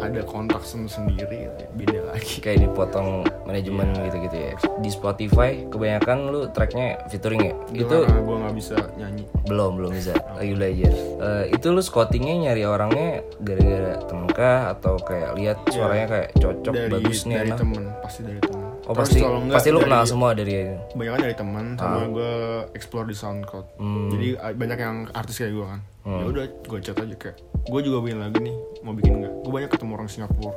ada 0.02 0.20
kontak 0.26 0.62
sen- 0.62 0.90
sendiri 0.90 1.50
beda 1.74 2.12
lagi. 2.12 2.38
Kayak 2.44 2.70
dipotong 2.70 3.24
manajemen 3.46 3.94
gitu-gitu 4.06 4.36
ya. 4.36 4.52
Di 4.82 4.90
Spotify 4.90 5.64
kebanyakan 5.68 6.16
lu 6.30 6.40
tracknya 6.50 7.00
featuring 7.08 7.52
ya. 7.52 7.54
Itu 7.72 8.04
karena 8.04 8.20
gue 8.22 8.36
nggak 8.42 8.54
bisa 8.56 8.76
nyanyi. 8.98 9.24
Belum 9.46 9.78
belum 9.78 9.90
bisa. 9.94 10.14
Lagi 10.36 10.52
belajar. 10.52 10.92
Eh, 10.96 11.44
itu 11.54 11.66
lu 11.70 11.82
scoutingnya 11.82 12.50
nyari 12.50 12.62
orangnya 12.66 13.08
gara-gara 13.40 13.92
temen 14.04 14.28
kah? 14.30 14.60
Atau 14.74 14.98
kayak 15.00 15.30
lihat 15.38 15.58
suaranya 15.70 16.06
kayak 16.10 16.28
cocok 16.36 16.74
dari 16.74 16.90
bagus 16.90 17.18
nih 17.24 17.36
dari 17.42 17.50
temen 17.54 17.82
pasti 18.02 18.20
dari 18.26 18.40
temen 18.42 18.65
Oh 18.86 18.94
Terus 18.94 19.10
pasti 19.10 19.18
kalau 19.18 19.38
enggak 19.42 19.58
pasti 19.58 19.68
lu 19.74 19.78
kenal 19.82 20.02
semua 20.06 20.30
dari 20.30 20.54
kebanyakan 20.94 21.20
dari 21.20 21.34
teman 21.34 21.66
Ah. 21.74 21.78
sama 21.82 22.00
gue 22.06 22.32
explore 22.72 23.06
di 23.10 23.16
SoundCloud. 23.18 23.66
Hmm. 23.82 24.08
jadi 24.14 24.26
ah, 24.38 24.52
banyak 24.54 24.78
yang 24.78 24.96
artis 25.10 25.42
kayak 25.42 25.52
gue 25.52 25.66
kan. 25.66 25.80
Ya 26.06 26.24
udah 26.24 26.44
gue 26.46 26.78
chat 26.78 26.94
aja 26.96 27.14
kayak 27.18 27.36
gue 27.66 27.80
juga 27.82 27.98
bikin 27.98 28.18
lagi 28.22 28.38
nih 28.38 28.54
mau 28.86 28.94
bikin 28.94 29.12
nggak 29.18 29.32
gue 29.42 29.52
banyak 29.52 29.70
ketemu 29.74 29.92
orang 29.92 30.06
Singapura 30.06 30.54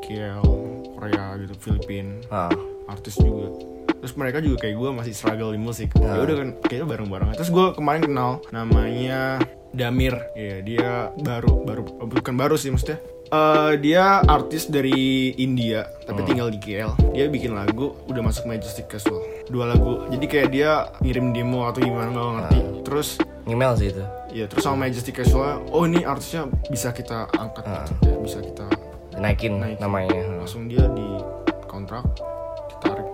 KL 0.00 0.46
Korea 0.94 1.24
gitu 1.42 1.54
Filipina 1.58 2.14
ah. 2.30 2.54
artis 2.86 3.18
juga. 3.18 3.50
Terus 4.00 4.14
mereka 4.16 4.38
juga 4.38 4.56
kayak 4.62 4.76
gue 4.78 4.90
masih 4.94 5.12
struggle 5.12 5.50
di 5.50 5.58
musik. 5.58 5.90
Ah. 5.98 6.16
ya 6.16 6.22
udah 6.22 6.36
kan 6.38 6.48
kayaknya 6.64 6.86
bareng-bareng 6.86 7.28
terus 7.34 7.50
gue 7.50 7.66
kemarin 7.74 8.06
kenal 8.06 8.30
namanya 8.54 9.42
Damir. 9.70 10.14
Ya 10.34 10.62
dia 10.62 10.90
baru 11.18 11.66
baru 11.66 11.82
bukan 12.06 12.34
baru 12.34 12.54
sih 12.54 12.70
maksudnya 12.70 13.02
Eh, 13.30 13.72
dia 13.78 14.26
artis 14.26 14.66
dari 14.66 15.30
India 15.38 15.86
tapi 16.02 16.26
tinggal 16.26 16.50
di 16.50 16.58
KL 16.58 17.14
dia 17.14 17.30
bikin 17.30 17.54
lagu 17.54 17.94
udah 18.10 18.26
masuk 18.26 18.50
Majestic 18.50 18.90
Casual 18.90 19.22
dua 19.46 19.70
lagu 19.70 20.02
jadi 20.10 20.26
kayak 20.26 20.48
dia 20.50 20.90
ngirim 20.98 21.30
demo 21.30 21.62
atau 21.62 21.78
gimana 21.78 22.10
nggak 22.10 22.26
ngerti 22.34 22.58
Ah. 22.58 22.66
terus 22.82 23.08
email 23.46 23.78
sih 23.78 23.94
itu. 23.94 24.02
ya 24.34 24.50
terus 24.50 24.66
sama 24.66 24.82
Majestic 24.82 25.14
Casual 25.14 25.62
oh 25.70 25.86
ini 25.86 26.02
artisnya 26.02 26.50
bisa 26.66 26.90
kita 26.90 27.30
angkat 27.30 27.62
Ah. 27.62 27.86
gitu. 27.86 27.94
Ya, 28.02 28.16
bisa 28.18 28.38
kita 28.42 28.66
Naikin, 29.14 29.62
Naikin. 29.62 29.78
namanya. 29.78 30.10
langsung 30.34 30.66
dia 30.66 30.90
di 30.90 31.06
kontrak 31.70 32.02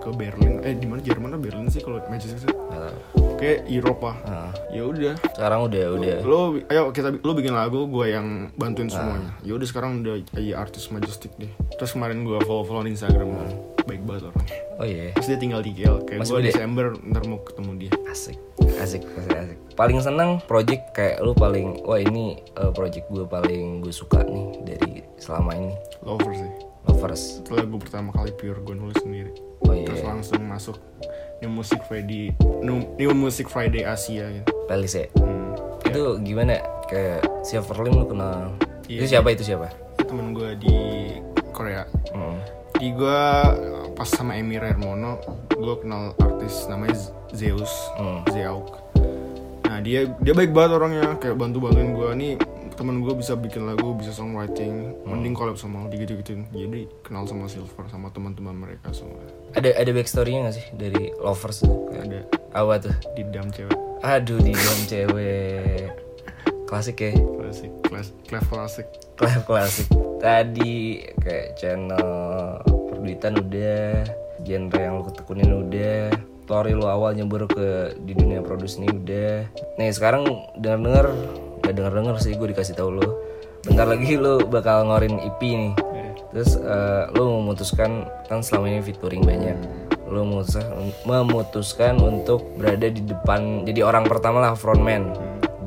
ke 0.07 0.11
Berlin. 0.15 0.53
Eh 0.63 0.73
di 0.79 0.87
mana? 0.87 1.03
Jerman 1.03 1.35
atau 1.35 1.41
Berlin 1.43 1.67
sih 1.67 1.83
kalau 1.83 1.99
Manchester 2.07 2.39
City? 2.39 2.55
Tahu. 2.55 3.37
oke 3.37 3.51
Eropa. 3.67 4.11
Ah. 4.25 4.51
ya 4.71 4.83
udah. 4.87 5.13
Sekarang 5.35 5.59
udah 5.67 5.83
udah. 5.99 6.15
Lo 6.23 6.39
ayo 6.57 6.89
kita 6.95 7.19
lo 7.19 7.31
bikin 7.35 7.53
lagu 7.53 7.85
gue 7.85 8.05
yang 8.09 8.49
bantuin 8.55 8.87
semuanya. 8.87 9.35
Ya 9.43 9.53
udah 9.59 9.67
sekarang 9.67 10.01
udah 10.01 10.23
jadi 10.31 10.55
artis 10.55 10.87
majestic 10.89 11.35
deh. 11.35 11.51
Terus 11.75 11.91
kemarin 11.93 12.23
gue 12.23 12.39
follow 12.47 12.63
follow 12.63 12.87
Instagram. 12.87 13.35
Baik 13.87 14.03
banget 14.03 14.27
orangnya 14.27 14.51
Oh 14.77 14.85
iya. 14.85 15.15
terus 15.15 15.31
dia 15.31 15.39
tinggal 15.39 15.63
di 15.63 15.71
KL 15.71 16.03
kayak 16.03 16.27
gue 16.27 16.37
gede? 16.43 16.51
Desember 16.51 16.85
ntar 17.07 17.23
mau 17.23 17.39
ketemu 17.39 17.71
dia. 17.87 17.91
Asik 18.09 18.37
asik 18.77 19.01
asik 19.05 19.31
asik. 19.31 19.57
Paling 19.79 19.97
seneng 20.03 20.43
project 20.43 20.91
kayak 20.91 21.23
lu 21.23 21.31
paling 21.31 21.81
wah 21.87 21.97
ini 22.01 22.41
uh, 22.59 22.73
project 22.75 23.07
gue 23.07 23.23
paling 23.23 23.79
gue 23.79 23.93
suka 23.93 24.21
nih 24.27 24.45
dari 24.65 24.91
selama 25.21 25.55
ini. 25.55 25.73
Lover 26.03 26.33
sih. 26.35 26.51
Lovers. 26.87 27.43
Itu 27.43 27.51
lagu 27.55 27.79
pertama 27.79 28.11
kali 28.15 28.31
pure 28.35 28.59
gue 28.63 28.75
nulis 28.75 28.99
sendiri 28.99 29.46
oh 29.65 29.73
iya. 29.73 29.85
terus 29.87 30.03
langsung 30.05 30.41
masuk 30.45 30.77
New 31.41 31.51
Music 31.53 31.81
Friday 31.85 32.33
New, 32.65 32.97
New 32.97 33.11
Music 33.13 33.45
Friday 33.49 33.85
Asia 33.85 34.25
gitu. 34.29 34.49
Playlist 34.65 34.97
ya? 34.97 35.07
Hmm. 35.21 35.53
itu 35.85 36.03
gimana? 36.25 36.59
Kayak 36.89 37.25
Silverlim 37.45 37.93
lu 37.93 38.05
kenal? 38.09 38.57
Iya. 38.89 38.99
itu 39.03 39.05
siapa? 39.15 39.27
Itu 39.33 39.43
siapa? 39.45 39.67
Temen 40.01 40.33
gue 40.33 40.49
di 40.57 40.77
Korea. 41.53 41.85
Hmm. 42.13 42.37
di 42.77 42.93
gue 42.93 43.21
pas 43.97 44.05
sama 44.05 44.37
Emir 44.37 44.61
Hermono 44.61 45.17
gue 45.49 45.75
kenal 45.81 46.13
artis 46.21 46.69
namanya 46.69 46.97
Zeus. 47.33 47.73
Hmm. 47.97 48.21
Zeauk 48.29 48.87
nah 49.67 49.83
dia 49.85 50.09
dia 50.25 50.33
baik 50.33 50.57
banget 50.57 50.79
orangnya. 50.81 51.21
Kayak 51.21 51.37
bantu 51.37 51.69
bantuin 51.69 51.93
gue 51.93 52.09
nih 52.17 52.33
temen 52.77 53.01
gue 53.01 53.13
bisa 53.17 53.33
bikin 53.33 53.65
lagu 53.65 53.97
bisa 53.97 54.13
songwriting 54.13 54.93
Hmm. 55.01 55.17
mending 55.17 55.33
collab 55.33 55.57
sama 55.57 55.89
gitu 55.89 56.13
gituin 56.21 56.45
jadi 56.53 56.85
kenal 57.01 57.25
sama 57.25 57.49
Silver 57.49 57.89
sama 57.89 58.13
teman-teman 58.13 58.53
mereka 58.53 58.93
semua. 58.93 59.17
Ada 59.57 59.73
ada 59.81 59.91
backstorynya 59.91 60.47
gak 60.47 60.55
sih 60.61 60.65
dari 60.77 61.09
lovers 61.17 61.65
ada. 61.65 62.21
Apa 62.53 62.77
tuh? 62.77 62.93
Di 63.17 63.25
dam 63.33 63.49
cewek. 63.49 63.73
Aduh 64.05 64.37
di 64.37 64.53
dalam 64.53 64.81
cewek. 64.85 65.89
Klasik 66.69 67.01
ya? 67.01 67.11
Klasik 67.17 67.71
kelas 68.29 68.45
klasik. 68.45 68.87
Klub 69.17 69.41
klasik. 69.49 69.87
Tadi 70.21 71.01
kayak 71.17 71.57
channel 71.57 72.09
perduitan 72.93 73.41
udah 73.41 74.05
genre 74.45 74.77
yang 74.77 75.01
lu 75.01 75.03
ketekunin 75.09 75.51
udah 75.65 76.13
story 76.47 76.71
lu 76.71 76.87
awal 76.87 77.11
nyebur 77.11 77.43
ke 77.49 77.97
di 78.05 78.15
dunia 78.15 78.39
produce 78.39 78.79
ini 78.79 78.87
udah. 78.87 79.47
Nih 79.75 79.91
sekarang 79.91 80.23
denger 80.59 80.79
denger 80.79 81.07
gak 81.67 81.75
denger 81.75 81.93
denger 81.99 82.15
sih 82.23 82.31
gue 82.39 82.47
dikasih 82.55 82.79
tahu 82.79 83.03
lu. 83.03 83.07
Bentar 83.67 83.83
lagi 83.83 84.15
lu 84.15 84.39
bakal 84.47 84.87
ngorin 84.87 85.19
EP 85.19 85.41
nih. 85.43 85.73
Terus 86.31 86.55
eh, 86.55 87.03
lu 87.11 87.43
memutuskan 87.43 88.07
kan 88.31 88.39
selama 88.39 88.71
ini 88.71 88.79
featuring 88.79 89.27
banyak. 89.27 89.59
Lu 90.07 90.23
memutuskan, 90.23 90.63
memutuskan 91.03 91.93
untuk 91.99 92.47
berada 92.55 92.87
di 92.87 93.03
depan 93.03 93.67
jadi 93.67 93.83
orang 93.83 94.07
pertama 94.07 94.39
lah 94.39 94.55
frontman 94.55 95.11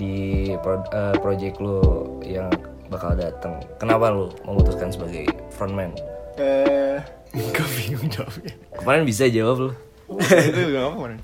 di 0.01 0.49
pro- 0.65 0.89
eh, 0.89 1.13
project 1.21 1.61
lu 1.61 1.85
yang 2.25 2.49
bakal 2.89 3.13
datang 3.13 3.61
kenapa 3.77 4.09
lu 4.09 4.33
memutuskan 4.49 4.89
sebagai 4.89 5.29
frontman? 5.53 5.93
Eh 6.41 6.97
gue 7.37 7.67
bingung 7.77 8.09
jawabnya. 8.09 8.57
Kemarin 8.81 9.05
bisa 9.05 9.29
jawab 9.29 9.69
lu. 9.69 9.71
Itu 10.17 10.61
gak 10.73 10.83
apa 10.89 10.95
kemarin. 10.97 11.19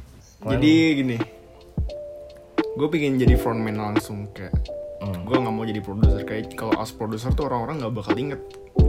Jadi 0.47 0.73
gini 1.01 1.17
gue 2.77 2.87
pengen 2.87 3.17
jadi 3.17 3.35
frontman 3.35 3.75
langsung 3.75 4.29
kayak 4.31 4.53
gue 4.99 5.37
nggak 5.37 5.55
mau 5.55 5.65
jadi 5.65 5.81
produser. 5.81 6.23
Kayak 6.23 6.55
kalau 6.55 6.77
as 6.77 6.91
produser 6.91 7.31
tuh 7.31 7.47
orang-orang 7.47 7.81
nggak 7.81 7.95
bakal 7.95 8.15
inget. 8.15 8.41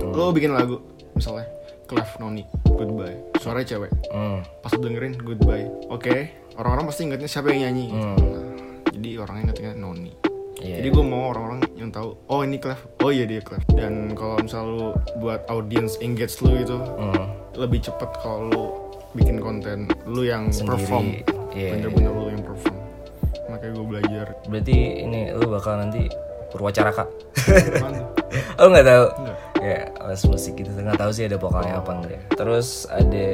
Lo 0.08 0.30
bikin 0.30 0.52
lagu 0.52 0.82
misalnya 1.14 1.48
Clef 1.86 2.20
Noni 2.20 2.44
Goodbye. 2.68 3.16
Suaranya 3.38 3.68
cewek. 3.68 3.92
Hmm. 4.10 4.44
pas 4.60 4.70
lo 4.70 4.80
dengerin 4.82 5.16
Goodbye. 5.18 5.68
Oke 5.88 6.32
orang-orang 6.56 6.86
pasti 6.88 7.02
ingetnya 7.06 7.30
siapa 7.30 7.48
yang 7.50 7.70
nyanyi. 7.70 7.86
Gitu. 7.88 7.98
Nah, 7.98 8.18
jadi 8.92 9.10
orang 9.20 9.36
ingetnya 9.42 9.72
Noni. 9.74 10.14
Iya. 10.58 10.82
jadi 10.82 10.90
gue 10.90 11.06
mau 11.06 11.30
orang-orang 11.30 11.62
yang 11.78 11.94
tahu 11.94 12.18
oh 12.28 12.42
ini 12.42 12.58
Clef. 12.58 12.82
Oh 13.00 13.10
iya 13.10 13.24
dia 13.24 13.40
Clef. 13.40 13.62
Dan 13.70 14.12
kalau 14.14 14.42
misal 14.42 14.64
lu 14.66 14.90
buat 15.18 15.46
audience 15.48 16.02
engage 16.02 16.42
lu 16.42 16.58
itu 16.58 16.78
Hmm. 16.98 17.30
lebih 17.54 17.80
cepet 17.80 18.10
kalau 18.20 18.50
lu 18.50 18.64
bikin 19.14 19.38
konten 19.38 19.86
lu 20.06 20.22
yang 20.22 20.50
Sendiri, 20.50 20.74
perform. 20.76 21.06
Iya. 21.54 21.70
bener-bener 21.74 22.12
lu 22.12 22.26
yang 22.28 22.44
perform 22.44 22.77
makanya 23.68 23.76
gue 23.76 23.86
belajar. 23.86 24.28
Berarti 24.48 24.78
ini 25.04 25.20
lu 25.36 25.46
bakal 25.52 25.74
nanti 25.84 26.08
purwacaraka 26.48 27.04
oh 28.56 28.68
nggak 28.72 28.88
tahu? 28.88 29.06
Kayak 29.60 29.86
les 30.08 30.24
musik 30.24 30.54
gitu. 30.56 30.70
Nggak 30.72 31.00
tahu 31.00 31.12
sih 31.12 31.28
ada 31.28 31.36
vokalnya 31.36 31.84
apa 31.84 31.92
enggak 31.92 32.22
terus 32.40 32.88
ada 32.88 33.28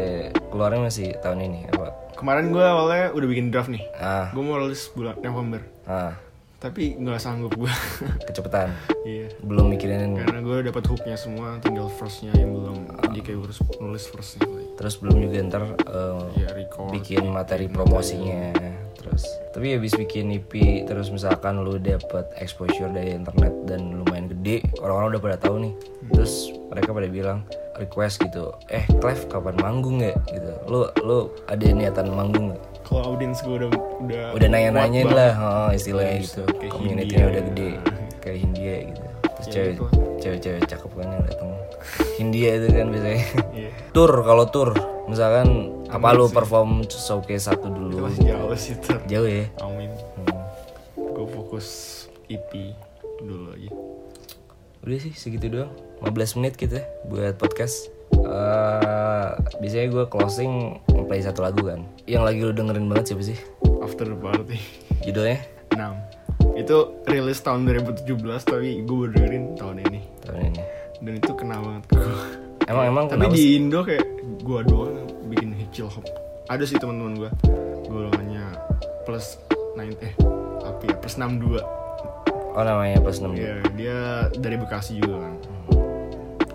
keluarnya 0.50 0.82
masih 0.90 1.08
tahun 1.22 1.46
ini 1.46 1.70
apa? 1.70 1.94
Kemarin 2.18 2.50
gue 2.50 2.66
awalnya 2.66 3.13
udah 3.13 3.28
bikin 3.30 3.54
draft 3.54 3.70
nih. 3.70 3.84
Ah. 4.00 4.34
Gue 4.34 4.42
mau 4.42 4.58
rilis 4.58 4.90
bulan 4.98 5.13
November. 5.22 5.62
Ah. 5.86 6.18
Tapi 6.58 6.96
nggak 6.96 7.20
sanggup 7.20 7.54
gue 7.60 7.68
kecepatan? 8.28 8.72
Iya. 9.04 9.36
Belum 9.44 9.68
mikirin 9.68 10.16
karena 10.16 10.40
gue 10.40 10.58
dapat 10.63 10.84
hooknya 10.88 11.20
semua 11.20 11.60
tinggal 11.60 11.92
verse-nya 11.92 12.32
yang 12.40 12.56
belum. 12.56 12.78
Jadi 13.12 13.20
kayak 13.20 13.40
harus 13.44 13.60
nulis 13.78 14.04
lagi. 14.10 14.63
terus 14.74 14.98
belum 14.98 15.22
juga 15.22 15.38
ntar 15.46 15.63
eh, 15.86 16.24
ya 16.40 16.50
record. 16.56 16.90
bikin 16.98 17.30
materi 17.30 17.70
promosinya 17.70 18.58
terus. 19.03 19.24
Tapi 19.51 19.77
habis 19.77 19.93
bikin 19.93 20.31
EP 20.33 20.51
terus 20.88 21.12
misalkan 21.12 21.62
lu 21.62 21.77
dapet 21.77 22.25
exposure 22.39 22.89
dari 22.89 23.13
internet 23.13 23.53
dan 23.67 24.01
lumayan 24.01 24.31
gede 24.31 24.63
orang-orang 24.79 25.17
udah 25.17 25.22
pada 25.22 25.38
tahu 25.38 25.55
nih. 25.62 25.74
Terus 26.15 26.33
mereka 26.72 26.89
pada 26.95 27.07
bilang 27.12 27.39
request 27.77 28.24
gitu 28.24 28.53
eh 28.72 28.88
Clef 29.03 29.27
kapan 29.27 29.60
manggung 29.60 30.01
ya? 30.01 30.15
Gitu. 30.31 30.51
Lu 30.65 30.88
lu 31.03 31.29
ada 31.51 31.63
niatan 31.63 32.07
manggung 32.15 32.55
gak? 32.55 32.62
Kalau 32.83 33.15
audiens 33.15 33.39
gue 33.43 33.55
udah 33.63 33.69
udah 34.03 34.24
udah 34.36 34.48
nanya-nanyain 34.48 35.07
lah 35.12 35.31
oh, 35.39 35.69
istilahnya 35.75 36.24
gitu. 36.24 36.43
Community-nya 36.72 37.25
udah 37.29 37.43
gede 37.53 37.69
kayak 38.24 38.38
Hindia 38.39 38.75
gitu. 38.89 39.01
Terus 39.03 39.48
Ya, 39.48 39.51
cewek 39.51 39.74
gitu 39.75 40.03
cewek-cewek 40.24 40.63
cakep 40.72 40.91
kan 40.95 41.07
yang 41.12 41.24
datang 41.27 41.51
Hindia 42.15 42.51
itu 42.63 42.67
kan 42.72 42.88
biasanya. 42.88 43.24
Iya. 43.51 43.69
tour 43.91 44.12
kalau 44.24 44.45
tour 44.48 44.69
misalkan 45.12 45.69
apa 45.94 46.10
lu 46.18 46.26
sih. 46.26 46.34
perform 46.34 46.70
showcase 46.90 47.46
satu 47.46 47.70
dulu. 47.70 48.10
Masih 48.10 48.26
jauh 48.26 48.58
sih 48.58 48.74
ter. 48.82 48.98
jauh 49.06 49.30
ya? 49.30 49.46
Amin. 49.62 49.94
Hmm. 49.94 50.42
Gue 50.98 51.28
fokus 51.30 51.68
EP 52.26 52.74
dulu 53.22 53.54
aja. 53.54 53.70
udah 54.84 55.00
sih 55.00 55.14
segitu 55.14 55.54
doang. 55.54 55.72
15 56.02 56.38
menit 56.42 56.58
gitu 56.58 56.82
ya 56.82 56.86
buat 57.08 57.38
podcast. 57.38 57.94
Eh, 58.12 59.30
biasanya 59.62 59.88
gue 59.94 60.06
closing 60.10 60.82
play 61.06 61.22
satu 61.22 61.46
lagu 61.46 61.62
kan. 61.62 61.86
Yang 62.10 62.24
lagi 62.26 62.40
lu 62.42 62.54
dengerin 62.58 62.86
banget 62.90 63.14
siapa 63.14 63.24
sih? 63.24 63.38
After 63.80 64.10
the 64.10 64.18
Party. 64.18 64.60
Judulnya? 65.06 65.40
6 65.78 66.58
Itu 66.60 67.06
rilis 67.06 67.40
tahun 67.46 67.70
2017 67.70 68.10
tapi 68.44 68.82
gue 68.82 68.96
baru 68.98 69.12
dengerin 69.14 69.44
tahun 69.56 69.78
ini. 69.88 70.02
Tahun 70.26 70.42
ini. 70.42 70.62
Dan 71.06 71.14
itu 71.22 71.32
kena 71.38 71.62
banget 71.62 71.84
ke 71.88 71.96
gue 72.02 72.18
emang 72.68 72.86
emang 72.88 73.06
Tapi 73.12 73.28
di 73.36 73.40
sih? 73.40 73.60
Indo 73.60 73.84
kayak 73.84 74.06
gue 74.44 74.60
doang 74.68 75.12
bikin 75.25 75.53
hit 75.53 75.70
chill 75.72 75.88
hop. 75.88 76.03
Ada 76.46 76.63
sih 76.63 76.75
teman-teman 76.75 77.15
gue 77.18 77.32
Golongannya 77.86 78.44
plus 79.03 79.39
9 79.74 79.80
eh 80.00 80.13
apa 80.60 80.82
ya 80.84 80.96
plus 80.96 81.15
62 81.15 81.60
oh 82.53 82.62
namanya 82.62 83.00
pas 83.00 83.15
6 83.15 83.32
Iya 83.32 83.53
dia 83.74 83.98
dari 84.34 84.56
Bekasi 84.56 85.00
juga 85.00 85.24
kan. 85.24 85.34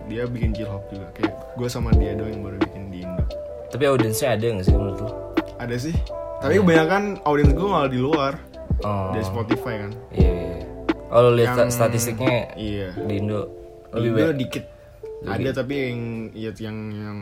Dia 0.06 0.24
bikin 0.24 0.52
chill 0.52 0.66
hop 0.66 0.88
juga. 0.88 1.08
Kayak 1.12 1.32
gue 1.54 1.68
sama 1.68 1.92
dia 1.92 2.12
doang 2.12 2.32
yang 2.32 2.42
baru 2.42 2.56
bikin 2.58 2.82
di 2.88 2.98
Indo. 3.02 3.24
Tapi 3.68 3.84
audiensnya 3.84 4.32
ada 4.32 4.44
gak 4.56 4.64
sih 4.64 4.72
menurut 4.72 4.98
lu? 4.98 5.10
Ada 5.58 5.76
sih. 5.76 5.96
Tapi 6.38 6.54
kebanyakan 6.56 7.02
audiens 7.24 7.52
gue 7.52 7.68
malah 7.68 7.90
di 7.90 8.00
luar. 8.00 8.32
Oh. 8.80 9.10
Dari 9.10 9.26
Spotify 9.26 9.74
kan. 9.82 9.92
Iya, 10.14 10.30
iya. 10.30 10.58
oh 11.10 11.20
lu 11.26 11.30
lihat 11.34 11.58
Yang- 11.58 11.74
statistiknya 11.74 12.54
Iya. 12.54 12.88
di 12.94 13.14
Indo 13.18 13.50
Lebih 13.90 13.96
lebih 13.96 14.10
banyak 14.14 14.36
dikit 15.18 15.34
Ada 15.34 15.50
tapi 15.62 15.74
yang 15.74 16.00
ya, 16.30 16.50
yang 16.62 16.78
yang 16.94 17.18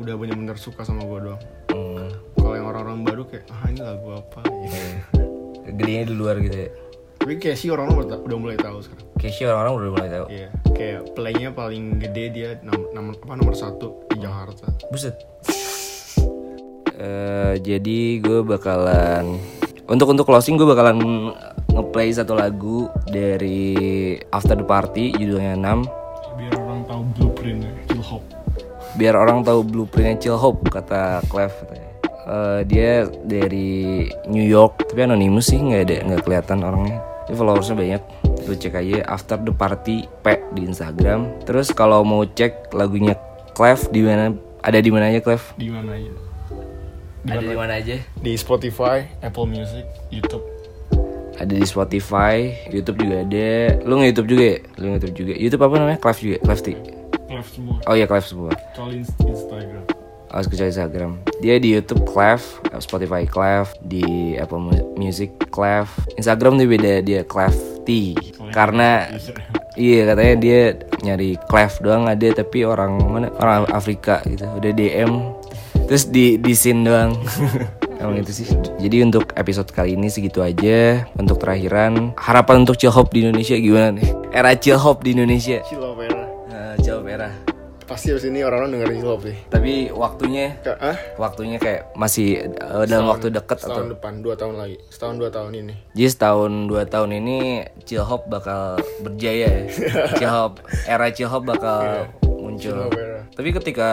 udah 0.00 0.14
bener-bener 0.16 0.56
suka 0.56 0.80
sama 0.80 1.04
gue 1.04 1.28
doang. 1.28 1.42
Hmm, 1.68 2.08
Kalau 2.40 2.54
yang 2.56 2.66
orang-orang 2.72 3.04
baru 3.04 3.22
kayak 3.28 3.44
Ah 3.52 3.68
ini 3.68 3.80
lagu 3.84 4.08
apa? 4.16 4.40
Gitu. 4.48 4.78
gedenya 5.64 6.02
di 6.08 6.14
luar 6.14 6.36
gitu 6.40 6.56
ya? 6.56 6.70
Tapi 7.20 7.40
kayak 7.40 7.56
sih 7.56 7.68
orang-orang 7.72 8.04
udah, 8.04 8.18
udah 8.20 8.38
mulai 8.38 8.56
tahu 8.60 8.78
sekarang. 8.84 9.06
Kayaknya 9.16 9.44
orang-orang 9.48 9.74
udah 9.74 9.90
mulai 9.92 10.08
tahu. 10.12 10.26
Iya. 10.28 10.48
Kayak 10.76 11.00
playnya 11.16 11.50
paling 11.52 11.84
gede 11.96 12.24
dia 12.30 12.48
nom- 12.60 12.90
nom- 12.92 13.16
apa, 13.16 13.32
nomor 13.32 13.56
satu 13.56 14.04
di 14.12 14.20
Jakarta. 14.20 14.68
Buset. 14.92 15.16
Eh, 16.94 17.54
jadi 17.58 18.22
gue 18.22 18.40
bakalan 18.46 19.36
untuk 19.90 20.14
untuk 20.14 20.24
closing 20.24 20.54
gue 20.54 20.64
bakalan 20.64 20.96
ngeplay 21.68 22.08
satu 22.08 22.38
lagu 22.38 22.86
dari 23.04 24.14
After 24.30 24.54
the 24.54 24.62
Party 24.62 25.10
judulnya 25.12 25.58
6 25.58 25.64
Biar 25.64 25.72
orang 25.74 25.82
tahu 25.82 26.03
blueprintnya 27.16 27.70
Chill 27.88 28.02
hop 28.02 28.22
biar 28.94 29.14
orang 29.18 29.42
tahu 29.42 29.66
blueprintnya 29.66 30.16
Chill 30.22 30.38
Hope 30.38 30.70
kata 30.70 31.26
Clef 31.26 31.50
katanya. 31.66 31.84
Eh, 32.24 32.60
dia 32.64 33.04
dari 33.20 34.08
New 34.32 34.48
York 34.48 34.88
tapi 34.88 35.04
anonimus 35.04 35.52
sih 35.52 35.60
nggak 35.60 35.82
ada 35.84 35.96
nggak 36.08 36.22
kelihatan 36.24 36.64
orangnya 36.64 37.04
tapi 37.28 37.36
followersnya 37.36 37.76
banyak 37.76 38.02
lu 38.48 38.56
cek 38.56 38.80
aja 38.80 39.04
After 39.12 39.36
the 39.44 39.52
Party 39.52 40.08
P 40.24 40.26
di 40.56 40.64
Instagram 40.64 41.44
terus 41.44 41.68
kalau 41.68 42.00
mau 42.00 42.24
cek 42.24 42.72
lagunya 42.72 43.12
Clef 43.52 43.92
di 43.92 44.00
mana 44.08 44.32
ada 44.64 44.80
di 44.80 44.88
mana 44.88 45.12
aja 45.12 45.20
Clef 45.20 45.52
Di 45.60 45.68
mana 45.68 46.00
aja 46.00 46.12
ada 47.28 47.44
di 47.44 47.56
mana 47.56 47.72
aja 47.76 47.96
Di 48.00 48.32
Spotify, 48.40 49.04
Apple 49.20 49.44
Music, 49.44 49.84
Youtube 50.08 50.44
ada 51.34 51.50
di 51.50 51.66
Spotify, 51.66 52.54
YouTube 52.70 53.02
juga 53.02 53.26
ada. 53.26 53.82
Lu 53.82 53.98
nge 53.98 54.14
YouTube 54.14 54.28
juga 54.38 54.44
ya? 54.54 54.58
Lu 54.78 54.84
nge 54.86 54.96
YouTube 55.02 55.16
juga. 55.18 55.32
YouTube 55.34 55.62
apa 55.66 55.74
namanya? 55.82 55.98
Clef 55.98 56.18
juga, 56.22 56.38
Clefty. 56.46 56.74
Left 57.34 57.50
semua 57.50 57.76
Oh 57.84 57.94
iya 57.94 58.06
Clef 58.06 58.24
semua. 58.24 58.50
Kecuali 58.52 59.00
Inst- 59.00 59.18
Instagram 59.20 59.82
Oh, 60.28 60.42
kecuali 60.42 60.66
Instagram. 60.66 61.12
Dia 61.38 61.62
di 61.62 61.70
YouTube 61.70 62.02
Clef, 62.04 62.58
Spotify 62.78 63.22
Clef, 63.22 63.70
di 63.78 64.34
Apple 64.34 64.58
Mu- 64.58 64.98
Music 64.98 65.30
Clef. 65.46 65.94
Instagram 66.18 66.58
tuh 66.58 66.66
beda 66.66 66.98
dia 67.00 67.22
Clefty. 67.22 68.18
Karena 68.50 69.06
iya 69.78 70.10
katanya 70.10 70.34
dia 70.34 70.60
nyari 71.06 71.38
Clef 71.46 71.78
doang 71.78 72.10
ada 72.10 72.26
tapi 72.34 72.66
orang 72.66 72.98
mana? 72.98 73.30
Orang 73.38 73.70
Afrika 73.70 74.26
gitu. 74.26 74.42
Udah 74.58 74.74
DM 74.74 75.12
terus 75.86 76.10
di 76.10 76.34
di 76.34 76.50
scene 76.50 76.82
doang. 76.82 77.14
Emang 78.02 78.18
itu 78.18 78.34
sih. 78.34 78.50
Jadi 78.82 79.06
untuk 79.06 79.30
episode 79.32 79.70
kali 79.70 79.94
ini 79.94 80.10
segitu 80.10 80.42
aja. 80.42 81.06
Untuk 81.14 81.38
terakhiran, 81.38 82.10
harapan 82.18 82.66
untuk 82.66 82.74
chill 82.74 82.90
hop 82.90 83.14
di 83.14 83.22
Indonesia 83.22 83.54
gimana 83.54 83.94
nih? 83.94 84.10
Era 84.34 84.50
chill 84.58 84.76
hop 84.76 85.06
di 85.06 85.14
Indonesia. 85.14 85.62
Chill 85.62 85.78
hop 85.78 86.02
era 86.02 86.13
Era. 87.14 87.30
Pasti 87.84 88.16
abis 88.16 88.24
ini 88.24 88.40
orang-orang 88.40 88.80
dengerin 88.80 89.04
hop 89.04 89.20
sih. 89.28 89.36
Tapi 89.52 89.92
waktunya 89.92 90.56
Kayak, 90.64 90.78
ah? 90.80 90.96
waktunya 91.20 91.60
kayak 91.60 91.92
masih 91.92 92.48
uh, 92.56 92.88
dalam 92.88 93.12
waktu 93.12 93.28
dekat 93.28 93.60
Setahun 93.60 93.76
atau 93.76 93.92
depan, 93.92 94.12
dua 94.24 94.34
tahun 94.40 94.56
lagi. 94.56 94.76
Setahun 94.88 95.14
dua 95.20 95.30
tahun 95.30 95.52
ini. 95.52 95.74
Jadi 95.92 96.08
setahun 96.08 96.52
dua 96.64 96.82
tahun 96.88 97.10
ini 97.20 97.38
chill 97.84 98.02
hop 98.02 98.24
bakal 98.32 98.80
berjaya 99.04 99.46
ya. 99.46 99.64
Chill 100.18 100.32
hop 100.32 100.64
era 100.88 101.12
chill 101.12 101.28
hop 101.28 101.44
bakal 101.44 102.08
muncul 102.54 102.74
tapi 103.34 103.48
ketika 103.50 103.88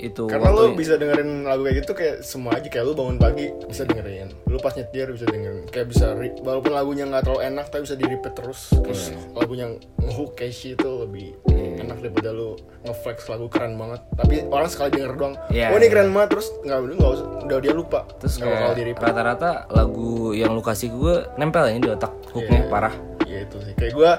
itu 0.00 0.24
Karena 0.26 0.48
lu 0.48 0.72
waktu 0.72 0.80
bisa 0.80 0.96
dengerin 0.96 1.44
lagu 1.44 1.62
kayak 1.68 1.76
gitu 1.84 1.92
kayak 1.92 2.16
semua 2.24 2.56
aja 2.56 2.68
kayak 2.72 2.88
lu 2.88 2.96
bangun 2.96 3.20
pagi 3.20 3.52
bisa 3.68 3.84
dengerin. 3.84 4.32
Lu 4.48 4.56
pas 4.56 4.72
nyetir 4.72 5.12
bisa 5.12 5.28
dengerin. 5.28 5.68
Kayak 5.68 5.86
bisa 5.92 6.16
walaupun 6.40 6.72
lagunya 6.72 7.04
nggak 7.04 7.28
terlalu 7.28 7.40
enak 7.52 7.68
tapi 7.68 7.84
bisa 7.84 7.96
di 8.00 8.04
repeat 8.08 8.32
terus. 8.32 8.72
Terus 8.72 9.12
lagunya 9.36 9.76
ngehook 10.00 10.40
catchy 10.40 10.72
itu 10.72 10.88
lebih 11.04 11.36
enak 11.52 12.00
daripada 12.00 12.32
lu 12.32 12.56
ngeflex 12.88 13.28
lagu 13.28 13.46
keren 13.52 13.76
banget. 13.76 14.00
Tapi 14.16 14.36
orang 14.48 14.68
sekali 14.72 14.88
denger 14.96 15.12
doang. 15.20 15.34
Iya. 15.52 15.68
Oh 15.68 15.76
ini 15.76 15.88
keren 15.92 16.10
banget 16.16 16.28
terus 16.32 16.48
nggak 16.64 16.78
nggak 16.96 17.10
usah 17.12 17.26
udah 17.44 17.58
dia 17.60 17.74
lupa. 17.76 18.00
terus 18.16 18.34
nggak 18.40 18.80
repeat. 18.80 19.04
rata-rata 19.04 19.68
lagu 19.68 20.32
yang 20.32 20.56
lu 20.56 20.64
kasih 20.64 20.88
gue 20.92 21.28
nempel 21.36 21.68
ini 21.68 21.84
di 21.84 21.90
otak 21.92 22.12
hooknya 22.32 22.64
Iya. 22.64 22.70
parah 22.72 22.94
Iya 23.30 23.46
itu 23.46 23.56
sih. 23.62 23.74
Kayak 23.78 23.94
gua 23.94 24.10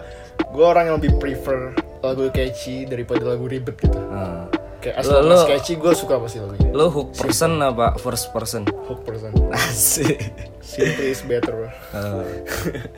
gua 0.55 0.65
orang 0.77 0.83
yang 0.87 0.95
lebih 1.03 1.19
prefer 1.19 1.75
lagu 2.01 2.27
catchy 2.29 2.83
daripada 2.83 3.23
lagu 3.23 3.45
ribet 3.45 3.77
gitu. 3.77 3.97
Nah. 3.97 4.49
Kayak 4.81 4.97
as 4.97 5.05
lu- 5.05 5.29
as 5.29 5.45
catchy 5.45 5.77
gua 5.77 5.93
suka 5.93 6.17
pasti 6.17 6.41
lagunya. 6.41 6.73
lu 6.73 6.89
hook 6.89 7.13
person 7.13 7.61
apa 7.61 8.01
first 8.01 8.33
person 8.33 8.65
Hook 8.89 9.05
person. 9.05 9.29
asik 9.53 10.17
Simple 10.57 11.05
is 11.05 11.21
better 11.21 11.53
bro. 11.53 11.69
Oh, 11.93 12.25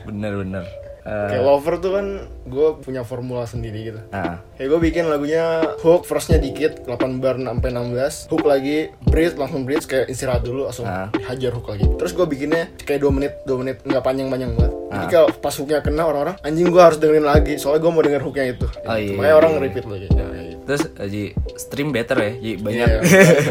bener-bener 0.08 0.64
Eh, 1.04 1.28
Kayak 1.28 1.44
Lover 1.44 1.74
tuh 1.78 1.92
kan 1.92 2.06
gue 2.42 2.68
punya 2.78 3.02
formula 3.02 3.44
sendiri 3.44 3.78
gitu 3.86 4.00
nah 4.08 4.40
Kayak 4.56 4.68
gue 4.68 4.80
bikin 4.82 5.04
lagunya 5.04 5.44
hook, 5.78 6.02
verse-nya 6.02 6.38
dikit, 6.38 6.80
8 6.82 6.96
bar 7.18 7.36
sampai 7.36 7.68
16 7.70 8.24
Hook 8.26 8.42
lagi, 8.42 8.88
bridge, 9.04 9.36
langsung 9.36 9.62
bridge 9.62 9.84
kayak 9.84 10.08
istirahat 10.08 10.40
dulu, 10.40 10.64
langsung 10.64 10.84
Ah. 10.84 11.12
hajar 11.22 11.52
hook 11.52 11.68
lagi 11.68 11.84
Terus 11.94 12.10
gue 12.10 12.24
bikinnya 12.24 12.72
kayak 12.78 12.98
2 12.98 13.12
menit, 13.12 13.32
2 13.44 13.56
menit, 13.58 13.76
nggak 13.80 14.00
panjang-panjang 14.00 14.52
banget 14.54 14.72
Jadi 14.86 15.04
Ah. 15.04 15.10
kalau 15.10 15.28
pas 15.34 15.52
hooknya 15.52 15.78
kena 15.80 16.02
orang-orang, 16.02 16.36
anjing 16.40 16.66
gue 16.66 16.82
harus 16.82 16.96
dengerin 16.96 17.26
lagi 17.26 17.54
Soalnya 17.56 17.80
gue 17.80 17.92
mau 17.92 18.00
denger 18.00 18.22
hooknya 18.22 18.44
itu 18.50 18.66
Oh, 18.82 18.96
iya, 18.96 19.12
Makanya 19.12 19.36
orang 19.36 19.52
iya. 19.52 19.60
repeat 19.60 19.84
lagi 19.84 20.06
gitu. 20.06 20.24
terus 20.64 20.82
jadi 20.90 21.22
stream 21.54 21.92
better 21.92 22.16
ya 22.16 22.32
jadi 22.34 22.54
banyak 22.56 22.88
Iya, 22.88 23.00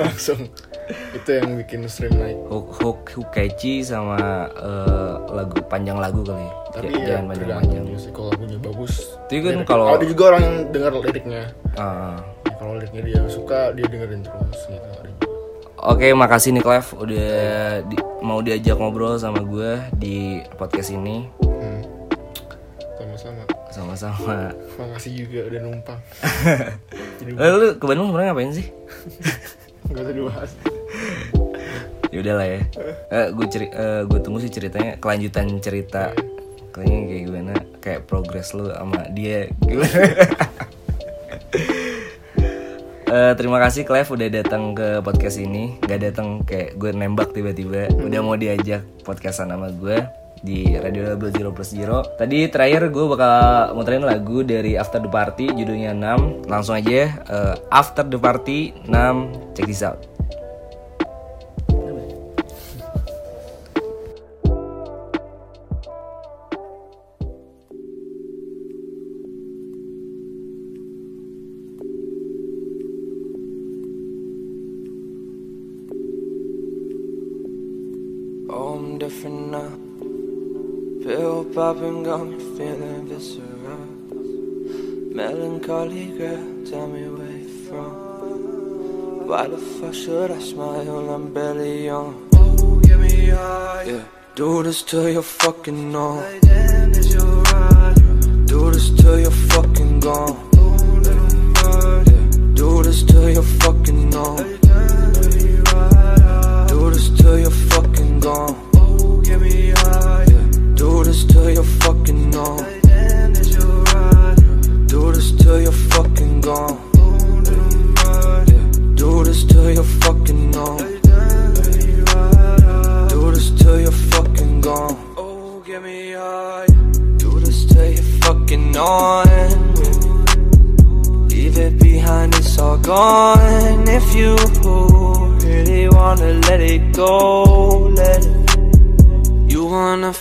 langsung 0.01 0.39
Itu 1.11 1.29
yang 1.31 1.49
bikin 1.55 1.85
stream 1.85 2.13
naik 2.13 2.37
hook 2.45 2.67
hook 2.75 2.99
hook 3.07 3.29
catchy 3.29 3.81
sama 3.81 4.17
eh, 4.49 5.13
lagu 5.29 5.57
panjang 5.63 5.95
lagu 5.95 6.21
kali 6.21 6.39
ya. 6.39 6.53
Tapi 6.71 6.87
J- 6.87 6.95
ya 6.95 7.05
jangan 7.07 7.25
panjang 7.29 7.49
panjang 7.55 7.83
sih, 7.95 8.09
kalau 8.09 8.27
lagunya 8.29 8.57
bagus 8.57 8.93
Tapi 9.23 9.37
kan 9.39 9.55
kalau- 9.63 9.87
Ada 9.91 10.05
juga 10.05 10.23
orang 10.27 10.41
yang 10.41 10.57
denger 10.69 10.91
liriknya 10.99 11.43
Ah. 11.73 12.17
Ya, 12.43 12.53
Kalau 12.55 12.73
liriknya 12.75 13.01
dia 13.03 13.19
suka, 13.27 13.59
dia 13.71 13.85
dengerin 13.85 14.21
terus 14.21 14.59
gitu. 14.65 14.89
Oke, 15.75 16.07
makasih 16.11 16.49
nih 16.51 16.63
Clef 16.63 16.95
udah 16.95 17.27
di- 17.83 17.99
mau 18.19 18.39
diajak 18.39 18.73
ngobrol 18.73 19.17
sama 19.17 19.43
gue 19.43 19.71
di 19.93 20.15
podcast 20.55 20.89
ini. 20.89 21.27
Hmm. 21.37 21.81
Sama-sama. 22.95 23.43
Sama-sama. 23.69 24.37
Makasih 24.79 25.11
juga 25.19 25.39
udah 25.45 25.59
numpang. 25.61 25.99
Jadi 27.19 27.29
Eh, 27.37 27.49
lu 27.51 27.67
ke 27.75 27.83
Bandung 27.83 28.09
sebenarnya 28.09 28.31
ngapain 28.31 28.53
sih? 28.53 28.67
nggak 29.89 30.03
usah 30.03 30.15
dibahas. 30.15 30.51
Ya 32.13 32.17
udahlah 32.21 32.47
ya. 32.47 32.61
Eh, 33.09 33.27
gue 33.33 33.45
ceri 33.49 33.67
gue 34.05 34.19
tunggu 34.21 34.39
sih 34.39 34.53
ceritanya 34.53 35.01
kelanjutan 35.01 35.57
cerita. 35.57 36.13
Kayaknya 36.73 36.99
kayak 37.09 37.23
gimana? 37.25 37.53
Kayak 37.81 38.01
progres 38.05 38.53
lu 38.53 38.69
sama 38.69 39.09
dia? 39.11 39.49
Eh, 43.13 43.33
terima 43.37 43.61
kasih 43.61 43.85
Clev 43.85 44.09
udah 44.09 44.25
datang 44.25 44.73
ke 44.73 44.97
podcast 45.05 45.37
ini. 45.37 45.77
Gak 45.85 46.01
datang 46.01 46.41
kayak 46.41 46.81
gue 46.81 46.97
nembak 46.97 47.29
tiba-tiba. 47.29 47.85
Udah 47.93 48.25
mau 48.25 48.33
diajak 48.33 48.81
podcastan 49.05 49.53
sama 49.53 49.69
gue 49.69 50.01
di 50.43 50.75
Radio 50.75 51.15
Double 51.15 51.31
Zero 51.31 51.55
Plus 51.55 51.71
Zero. 51.71 52.03
Tadi 52.19 52.51
terakhir 52.51 52.91
gue 52.91 53.05
bakal 53.07 53.71
muterin 53.73 54.03
lagu 54.03 54.43
dari 54.43 54.75
After 54.75 54.99
the 54.99 55.07
Party 55.07 55.47
judulnya 55.55 55.95
6. 55.95 56.51
Langsung 56.51 56.75
aja 56.75 57.15
eh, 57.15 57.55
After 57.71 58.03
the 58.03 58.19
Party 58.19 58.75
6. 58.85 59.55
Check 59.55 59.71
this 59.71 59.81
out. 59.81 60.03
Different 79.03 79.51
now. 79.51 79.82
Pill 81.03 81.43
popping 81.53 82.03
got 82.03 82.25
me 82.25 82.37
feeling 82.57 83.07
visceral. 83.09 83.87
Melancholy 85.13 86.17
girl, 86.17 86.65
tell 86.65 86.87
me 86.87 87.09
where 87.09 87.37
you 87.43 87.49
from. 87.67 89.27
Why 89.27 89.47
the 89.49 89.57
fuck 89.57 89.93
should 89.93 90.31
I 90.31 90.39
smile? 90.39 90.85
when 90.85 91.09
I'm 91.09 91.33
barely 91.33 91.83
young. 91.87 92.29
Oh, 92.35 92.79
get 92.79 92.99
me 92.99 93.27
high. 93.27 93.83
Yeah, 93.83 94.05
do 94.35 94.63
this 94.63 94.81
till 94.81 95.09
you're 95.09 95.21
fucking 95.21 95.91
numb. 95.91 96.23
Do 98.45 98.71
this 98.71 98.89
till 98.91 99.19
you're 99.19 99.39
fucking 99.51 99.99
gone. 99.99 100.37
Yeah, 101.03 102.53
do 102.53 102.81
this 102.81 103.03
till 103.03 103.29
you're 103.29 103.43
fucking 103.43 104.09
numb. 104.09 104.37
Do 106.69 106.91
this 106.91 107.09
till 107.09 107.39
you're 107.39 107.51
fucking 107.51 108.21
gone. 108.21 108.62
Numb. 112.33 112.57
Do 114.87 115.11
this 115.11 115.31
till 115.31 115.61
you're 115.61 115.71
fucking 115.71 116.41
gone. 116.41 116.92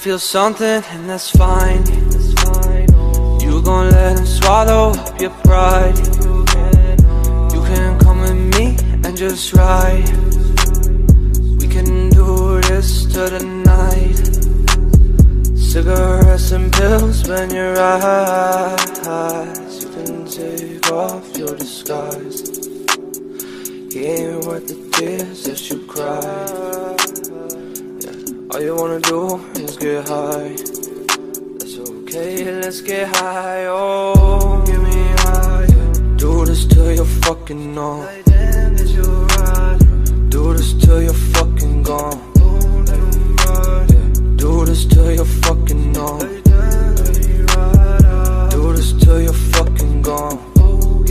Feel 0.02 0.18
something, 0.18 0.82
and 0.90 1.08
that's 1.08 1.30
fine. 1.30 1.86
You 3.40 3.62
gon' 3.62 3.88
let 3.92 4.18
him 4.18 4.26
swallow 4.26 4.90
up 4.90 5.20
your 5.20 5.30
pride. 5.46 5.96
You 7.54 7.62
can 7.62 8.00
come 8.00 8.20
with 8.22 8.34
me 8.58 8.76
and 9.04 9.16
just 9.16 9.52
ride. 9.52 10.08
We 11.60 11.68
can 11.68 12.10
do 12.10 12.60
this 12.62 13.06
till 13.12 13.30
the 13.30 13.44
night. 13.44 14.18
Cigarettes 15.56 16.50
and 16.50 16.72
pills 16.72 17.28
when 17.28 17.50
your 17.54 17.78
eyes. 17.78 19.04
You 19.84 19.88
can 19.90 20.26
take 20.26 20.90
off 20.90 21.24
your 21.38 21.54
disguise. 21.54 22.40
He 23.92 24.06
ain't 24.06 24.44
worth 24.46 24.66
the 24.66 24.74
tears 24.94 25.44
that 25.44 25.70
you 25.70 25.78
cry. 25.86 27.01
All 28.54 28.60
you 28.60 28.76
wanna 28.76 29.00
do 29.00 29.40
is 29.54 29.78
get 29.78 30.06
high. 30.06 30.54
That's 31.56 31.78
okay, 31.78 32.44
let's 32.60 32.82
get 32.82 33.08
high. 33.16 33.64
Oh, 33.66 34.62
get 34.66 34.78
me 34.78 35.04
high. 35.24 35.66
Do 36.16 36.44
this 36.44 36.66
till 36.66 36.92
you're 36.92 37.06
fucking 37.24 37.74
numb. 37.74 38.06
Do 40.28 40.52
this 40.52 40.74
till 40.74 41.02
you're 41.02 41.14
fucking 41.32 41.82
gone. 41.82 42.20
Do 44.36 44.66
this 44.66 44.84
till 44.84 45.12
you're 45.12 45.24
fucking 45.24 45.92
numb. 45.92 46.18
Do 48.50 48.72
this 48.76 48.92
till 48.92 49.22
you're 49.22 49.32
fucking 49.32 50.02
gone. 50.02 50.38
Oh. 50.58 51.02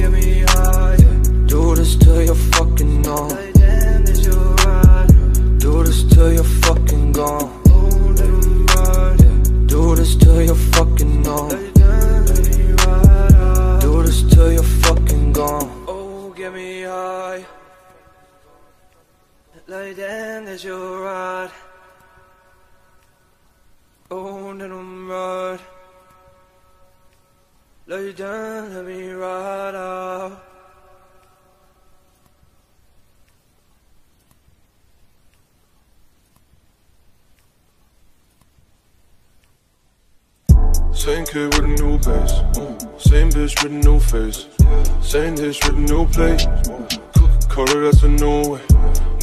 Do 1.48 1.76
this 1.76 1.96
till 1.96 2.22
you're 2.22 2.36
fucking 2.54 3.02
numb. 3.02 3.30
Do 5.58 5.84
this 5.84 6.04
till 6.04 6.34
you're 6.34 6.44
fucking 6.44 6.91
gone. 7.22 7.50
Do 9.68 9.96
this 9.96 10.16
till 10.16 10.42
you're 10.48 10.64
fucking 10.76 11.22
numb. 11.22 11.50
Do 13.84 13.92
this 14.06 14.20
till 14.32 14.52
you're 14.56 14.72
fucking 14.86 15.34
gone. 15.34 15.70
Oh, 15.88 16.34
get 16.40 16.52
me 16.54 16.84
high. 16.84 17.46
Lay 19.68 19.94
down 19.94 20.48
as 20.48 20.64
you 20.64 20.80
ride. 21.06 21.52
Oh, 24.10 24.54
let 24.60 24.72
'em 24.72 25.10
ride. 25.12 25.64
Lay 27.88 28.14
down, 28.14 28.74
let 28.74 28.86
me 28.86 29.02
ride 29.24 29.76
out. 29.76 30.51
Same 41.02 41.26
kid 41.26 41.52
with 41.56 41.64
a 41.64 41.68
new 41.68 41.98
bass. 41.98 42.32
Same 43.00 43.32
bitch 43.32 43.64
with 43.64 43.72
a 43.72 43.90
new 43.90 44.00
face. 44.00 44.46
Same 45.02 45.34
dish 45.34 45.60
with 45.64 45.76
a 45.76 45.80
new 45.80 46.06
plate. 46.06 46.46
Coca-Cola, 47.18 47.86
that's 47.86 48.04
a 48.04 48.08
new 48.08 48.52
way. 48.52 48.62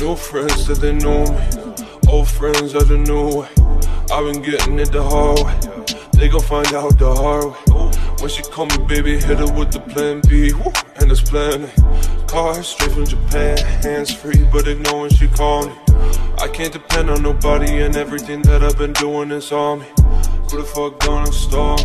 New 0.00 0.16
friends 0.16 0.66
that 0.66 0.80
they 0.80 0.92
know 0.92 1.24
me. 1.24 2.10
Old 2.10 2.26
friends 2.26 2.74
are 2.74 2.82
the 2.82 2.98
new 2.98 3.42
way. 3.42 3.48
I've 4.10 4.24
been 4.24 4.42
getting 4.42 4.80
it 4.80 4.90
the 4.90 5.04
hard 5.04 5.38
way. 5.38 5.56
They 6.14 6.26
gon' 6.26 6.42
find 6.42 6.66
out 6.74 6.98
the 6.98 7.14
hard 7.14 7.44
way. 7.44 7.92
When 8.18 8.28
she 8.28 8.42
call 8.42 8.66
me 8.66 8.78
baby, 8.88 9.20
hit 9.20 9.38
her 9.38 9.52
with 9.52 9.70
the 9.70 9.78
plan 9.78 10.20
B. 10.28 10.50
And 10.96 11.12
it's 11.12 11.20
plan 11.20 11.62
A. 11.62 12.26
Car 12.26 12.60
straight 12.64 12.90
from 12.90 13.06
Japan, 13.06 13.56
hands 13.84 14.12
free, 14.12 14.44
but 14.50 14.66
ignore 14.66 15.02
when 15.02 15.10
she 15.10 15.28
call 15.28 15.68
me. 15.68 15.74
I 16.40 16.48
can't 16.52 16.72
depend 16.72 17.08
on 17.08 17.22
nobody, 17.22 17.82
and 17.82 17.94
everything 17.94 18.42
that 18.42 18.64
I've 18.64 18.76
been 18.76 18.94
doing 18.94 19.30
is 19.30 19.52
on 19.52 19.78
me. 19.78 19.86
Who 20.50 20.56
the 20.56 20.64
fuck 20.64 20.98
gonna 21.00 21.30
stop? 21.30 21.80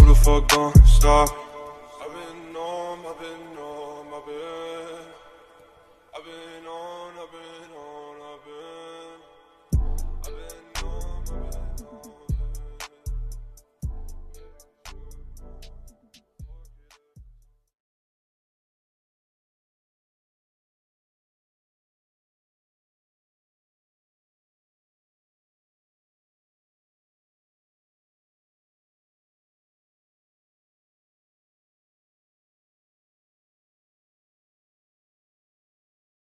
Who 0.00 0.06
the 0.06 0.14
fuck 0.14 0.48
gonna 0.48 0.86
stop? 0.86 1.41